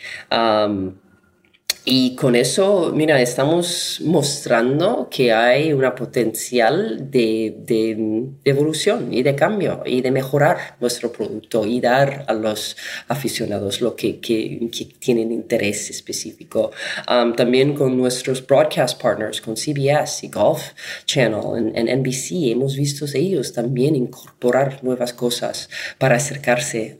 [1.84, 9.34] Y con eso, mira, estamos mostrando que hay una potencial de, de, evolución y de
[9.34, 12.76] cambio y de mejorar nuestro producto y dar a los
[13.08, 14.70] aficionados lo que, que,
[15.00, 16.70] tienen interés específico.
[17.10, 20.62] Um, también con nuestros broadcast partners, con CBS y Golf
[21.04, 25.68] Channel en, NBC, hemos visto ellos también incorporar nuevas cosas
[25.98, 26.96] para acercarse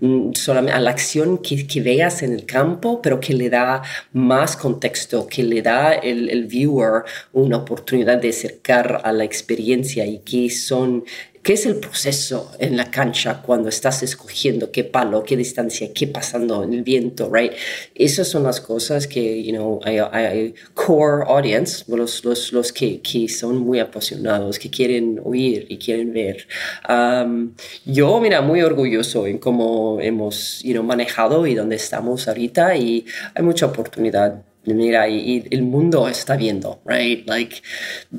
[0.00, 3.82] um, solamente a la acción que, que veas en el campo, pero que le da
[4.12, 10.06] más contexto, que le da el, el viewer una oportunidad de acercar a la experiencia
[10.06, 11.04] y que son
[11.48, 16.06] ¿Qué es el proceso en la cancha cuando estás escogiendo qué palo, qué distancia, qué
[16.06, 17.52] pasando en el viento, right?
[17.94, 23.30] Esas son las cosas que, you know, hay, core audience, los, los, los que, que,
[23.30, 26.46] son muy apasionados, que quieren oír y quieren ver.
[26.86, 27.54] Um,
[27.86, 33.42] yo, mira, muy orgulloso en cómo hemos, you manejado y dónde estamos ahorita y hay
[33.42, 34.44] mucha oportunidad
[34.74, 37.26] mira, y, el mundo está viendo, right?
[37.28, 37.62] Like,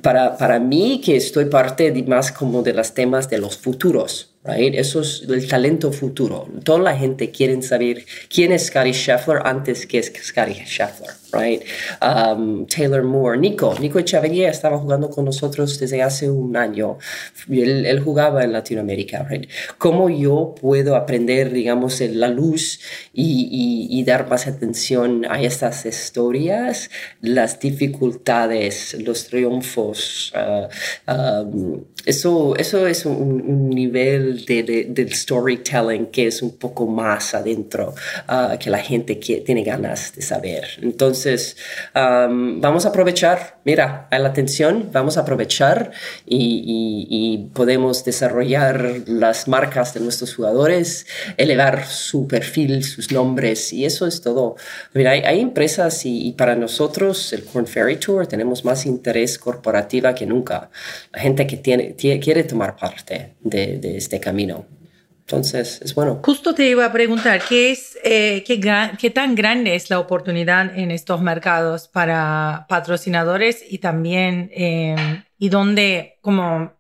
[0.02, 4.36] para, para mí, que estoy parte de, más como de los temas de los futuros,
[4.44, 4.74] right?
[4.76, 6.48] Eso es el talento futuro.
[6.64, 11.64] Toda la gente quiere saber quién es Scotty Scheffler antes que es Scotty Scheffler, right?
[12.02, 16.98] Um, Taylor Moore, Nico, Nico Echeverría estaba jugando con nosotros desde hace un año.
[17.50, 19.50] Él, él jugaba en Latinoamérica, right?
[19.78, 22.80] ¿Cómo yo puedo aprender, digamos, la luz
[23.14, 23.50] y,
[23.92, 26.90] y, y dar más atención a estas historias,
[27.22, 30.32] las dificultades, los triunfos?
[30.36, 36.58] Uh, um, eso, eso es un, un nivel de, de, del storytelling que es un
[36.58, 37.94] poco más adentro,
[38.28, 40.66] uh, que la gente que tiene ganas de saber.
[40.82, 41.58] Entonces,
[41.94, 45.92] vamos a aprovechar, mira, hay la atención, vamos a aprovechar
[46.26, 51.06] y, podemos desarrollar las marcas de nuestros jugadores,
[51.38, 54.56] elevar su perfil, sus nombres y eso es todo.
[54.94, 60.26] Mira, hay, empresas y, para nosotros, el Corn Ferry Tour, tenemos más interés corporativa que
[60.26, 60.72] nunca.
[61.14, 64.79] La gente que tiene, quiere tomar parte de este camino.
[65.30, 66.22] Entonces, es bueno.
[66.26, 68.60] Justo te iba a preguntar, ¿qué, es, eh, qué,
[68.98, 75.50] qué, tan grande es la oportunidad en estos mercados para patrocinadores y también, em, y
[75.50, 76.74] dónde, como,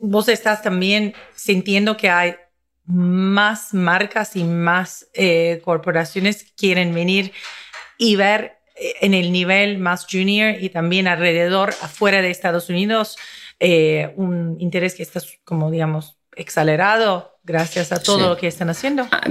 [0.00, 2.34] vos estás también sintiendo que hay
[2.84, 7.30] más marcas y más eh, corporaciones que quieren venir
[7.96, 13.16] y ver eh, en el nivel más junior y también alrededor, afuera de Estados Unidos,
[14.16, 19.06] un interés que está, como digamos, acelerado gracias a todo lo que están haciendo.
[19.10, 19.22] Ah,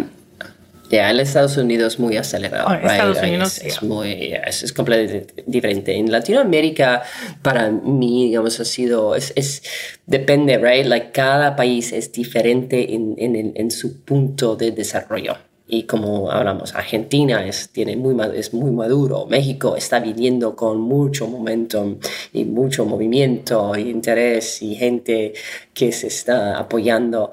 [0.89, 2.67] ya, en Estados Unidos es muy acelerado.
[2.67, 5.95] Oh, Estados Unidos es, muy, es, completamente diferente.
[5.95, 7.01] En Latinoamérica,
[7.41, 9.63] para mí, digamos, ha sido, es, es
[10.05, 10.85] depende, right?
[10.85, 15.35] Like, cada país es diferente en, en, en su punto de desarrollo.
[15.67, 21.27] Y como hablamos, Argentina es, tiene muy, es muy maduro, México está viniendo con mucho
[21.27, 21.97] momentum
[22.33, 25.33] y mucho movimiento y interés y gente
[25.73, 27.31] que se está apoyando.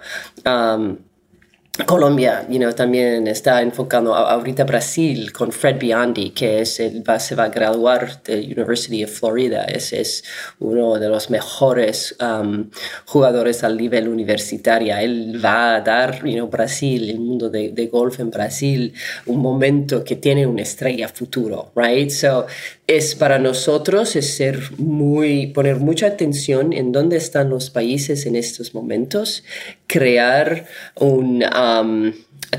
[1.87, 7.18] Colombia, you know, también está enfocando ahorita Brasil con Fred Biondi, que es el, va,
[7.18, 9.64] se va a graduar de University of Florida.
[9.64, 10.23] Es, es
[10.59, 12.68] uno de los mejores um,
[13.07, 14.95] jugadores al nivel universitario.
[14.99, 18.93] Él va a dar, you know, Brasil, el mundo de, de golf en Brasil,
[19.25, 22.11] un momento que tiene una estrella futuro, right?
[22.11, 22.47] So,
[22.87, 28.37] es para nosotros es ser muy, poner mucha atención en dónde están los países en
[28.37, 29.45] estos momentos,
[29.87, 30.66] crear
[30.97, 32.12] un um,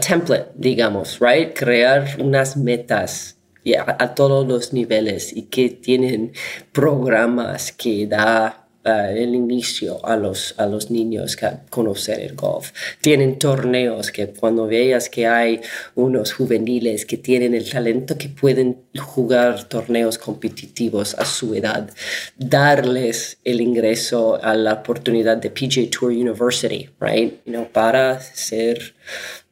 [0.07, 1.53] template, digamos, right?
[1.53, 3.37] Crear unas metas
[3.77, 6.33] a, todos los niveles y que tienen
[6.71, 12.71] programas que da el inicio a los, a los niños que conocer el golf.
[13.01, 15.61] Tienen torneos que cuando veas que hay
[15.95, 21.89] unos juveniles que tienen el talento que pueden jugar torneos competitivos a su edad,
[22.37, 27.41] darles el ingreso a la oportunidad de PJ Tour University, right?
[27.45, 28.93] You para ser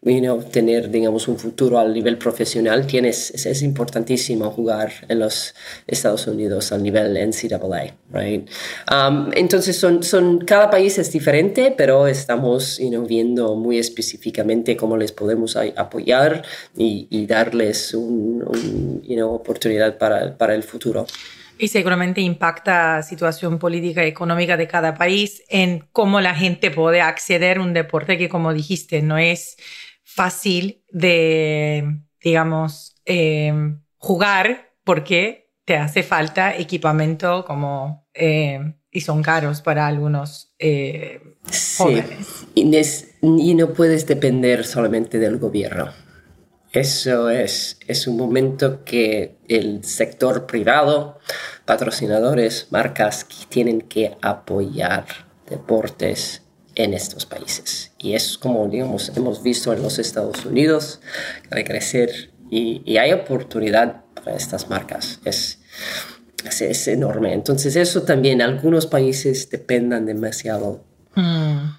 [0.03, 5.53] you tener, digamos, un futuro al nivel profesional, tienes, es, importantísimo jugar en los
[5.85, 8.49] Estados Unidos al nivel NCAA, right?
[8.91, 14.97] Um, entonces, son, son, cada país es diferente, pero estamos you viendo muy específicamente cómo
[14.97, 16.43] les podemos apoyar
[16.75, 21.05] y, y darles una un, oportunidad para, para el futuro.
[21.59, 26.71] Y seguramente impacta la situación política y económica de cada país en cómo la gente
[26.71, 29.57] puede acceder a un deporte que, como dijiste, no es
[30.13, 33.53] fácil de, digamos, eh,
[33.97, 41.21] jugar porque te hace falta equipamiento como, eh, y son caros para algunos eh,
[41.77, 42.45] jóvenes.
[42.55, 45.91] y no puedes depender solamente del gobierno
[46.71, 51.19] eso es, es un momento que el sector privado,
[51.65, 55.05] patrocinadores, marcas tienen que apoyar
[55.49, 56.40] deportes
[56.75, 57.91] en estos países.
[57.97, 61.01] Y es como, digamos, hemos visto en los Estados Unidos,
[61.49, 65.19] crecer y, hay oportunidad para estas marcas.
[65.25, 65.59] Es,
[66.59, 67.33] es, enorme.
[67.33, 70.83] Entonces eso también, algunos países dependan demasiado.
[71.15, 71.69] Mm.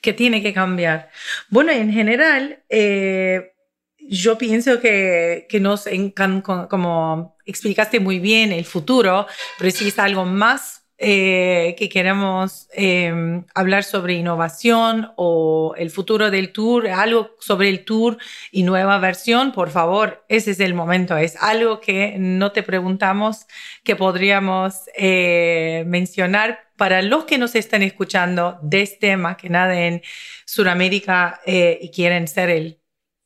[0.00, 1.10] Que tiene que cambiar.
[1.48, 3.52] Bueno, en general, eh,
[3.98, 9.26] yo pienso que, que nos encanta, como explicaste muy bien, el futuro,
[9.58, 16.30] pero si es algo más eh, que queremos em, hablar sobre innovación o el futuro
[16.30, 18.18] del tour, algo sobre el tour
[18.52, 21.16] y nueva versión, por favor, ese es el momento.
[21.16, 23.46] Es algo que no te preguntamos
[23.82, 30.02] que podríamos eh, mencionar para los que nos están escuchando desde más que nada en
[30.46, 32.78] Sudamérica eh, y quieren ser el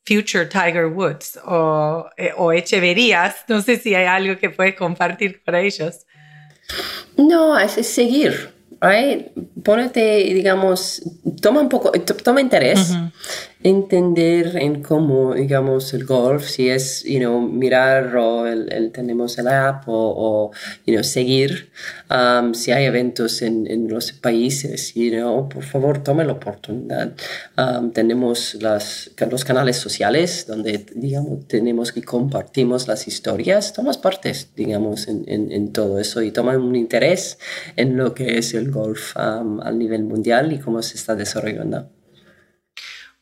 [0.06, 3.44] Future Tiger Woods o, eh, o Echeverías.
[3.48, 6.06] No sé si hay algo que puedes compartir para ellos.
[7.16, 9.28] No, es, seguir, right?
[9.62, 10.00] Ponete,
[10.34, 11.02] digamos,
[11.40, 12.92] toma un poco, toma interés
[13.68, 19.48] entender en cómo, digamos, el golf, si es, you know, mirar o el, tenemos el
[19.48, 20.52] app o,
[20.86, 21.70] you know, seguir,
[22.08, 27.12] um, si hay eventos en, en, los países, you know, por favor, tome la oportunidad.
[27.58, 34.50] Um, tenemos las, los canales sociales donde, digamos, tenemos que compartimos las historias, tomas partes,
[34.54, 37.38] digamos, en, en, en, todo eso y toma un interés
[37.74, 41.95] en lo que es el golf um, a nivel mundial y cómo se está desarrollando.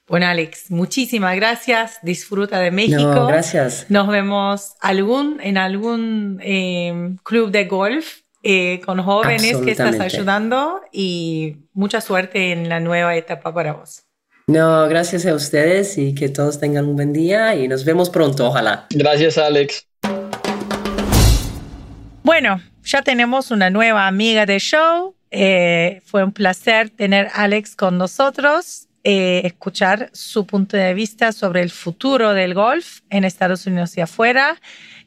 [0.06, 1.98] Bueno, Alex, muchísimas gracias.
[2.02, 3.26] Disfruta de México.
[3.26, 3.86] gracias.
[3.88, 10.82] Nos vemos algún, en algún em, club de golf eh, con jóvenes que estás ayudando
[10.92, 14.02] y mucha suerte en la nueva etapa para vos.
[14.46, 18.46] No, gracias a ustedes y que todos tengan un buen día y nos vemos pronto,
[18.46, 18.86] ojalá.
[18.90, 19.86] Gracias, Alex.
[22.22, 25.14] Bueno, ya tenemos una nueva amiga de show.
[25.30, 28.83] Eh, fue un placer tener a Alex con nosotros.
[29.06, 34.00] Eh, escuchar su punto de vista sobre el futuro del golf en Estados Unidos y
[34.00, 34.58] afuera.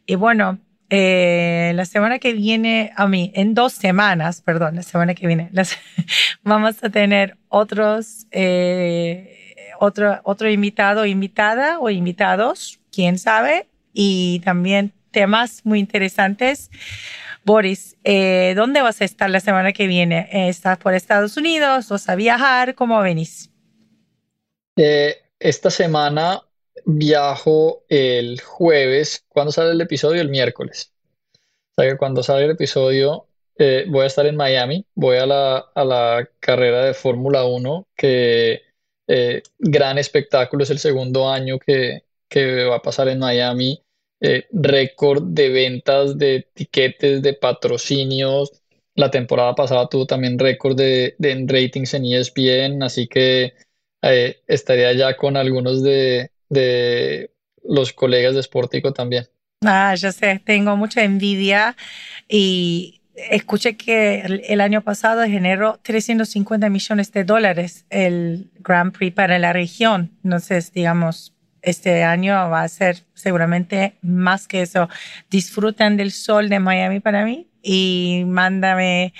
[0.05, 0.59] Y bueno,
[0.91, 5.49] eh, la semana que viene, a mí, en dos semanas, perdón, la semana que viene,
[6.43, 14.93] vamos a tener otros, eh, otro, otro invitado, invitada o invitados, quién sabe, y también
[15.09, 16.69] temas muy interesantes.
[17.43, 17.95] Boris,
[18.55, 20.29] ¿dónde vas a estar la semana que viene?
[20.31, 21.89] ¿Estás por Estados Unidos?
[21.89, 22.75] ¿Vas a viajar?
[22.75, 23.49] ¿Cómo venís?
[24.77, 26.43] Eh, esta semana
[26.85, 29.25] viajo el jueves.
[29.27, 30.21] ¿Cuándo sale el episodio?
[30.21, 30.93] El miércoles.
[31.75, 34.85] O sea que cuando sale el episodio eh, voy a estar en Miami.
[34.93, 38.61] Voy a la, a la carrera de Fórmula 1, que
[39.07, 40.63] eh, gran espectáculo.
[40.63, 43.81] Es el segundo año que, que va a pasar en Miami.
[44.51, 48.51] récord de ventas de tiquetes, de patrocinios.
[48.95, 53.53] La temporada pasada tuvo también récord de, de ratings en ESPN, así que
[54.01, 56.31] eh, estaría ya con algunos de,
[57.63, 59.27] los colegas de Sportico también.
[59.65, 61.75] Ah, ya sé, tengo mucha envidia
[62.29, 69.39] y escuché que el, año pasado generó 350 millones de dólares el Grand Prix para
[69.39, 70.11] la región.
[70.23, 71.33] Entonces, digamos,
[71.63, 74.87] este año va a ser seguramente más que eso.
[75.29, 79.13] Disfrutan del sol de Miami para mí y mándame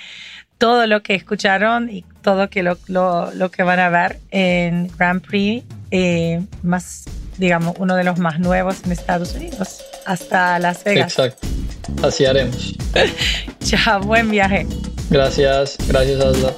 [0.58, 5.22] todo lo que escucharon y todo que lo, lo, que van a ver en Grand
[5.22, 7.04] Prix, eh, más,
[7.38, 11.12] digamos, uno de los más nuevos en Estados Unidos, hasta Las Vegas.
[11.12, 11.46] Exacto,
[12.02, 12.74] así haremos.
[13.60, 14.66] Chao, buen viaje.
[15.10, 16.52] Gracias, gracias Asla.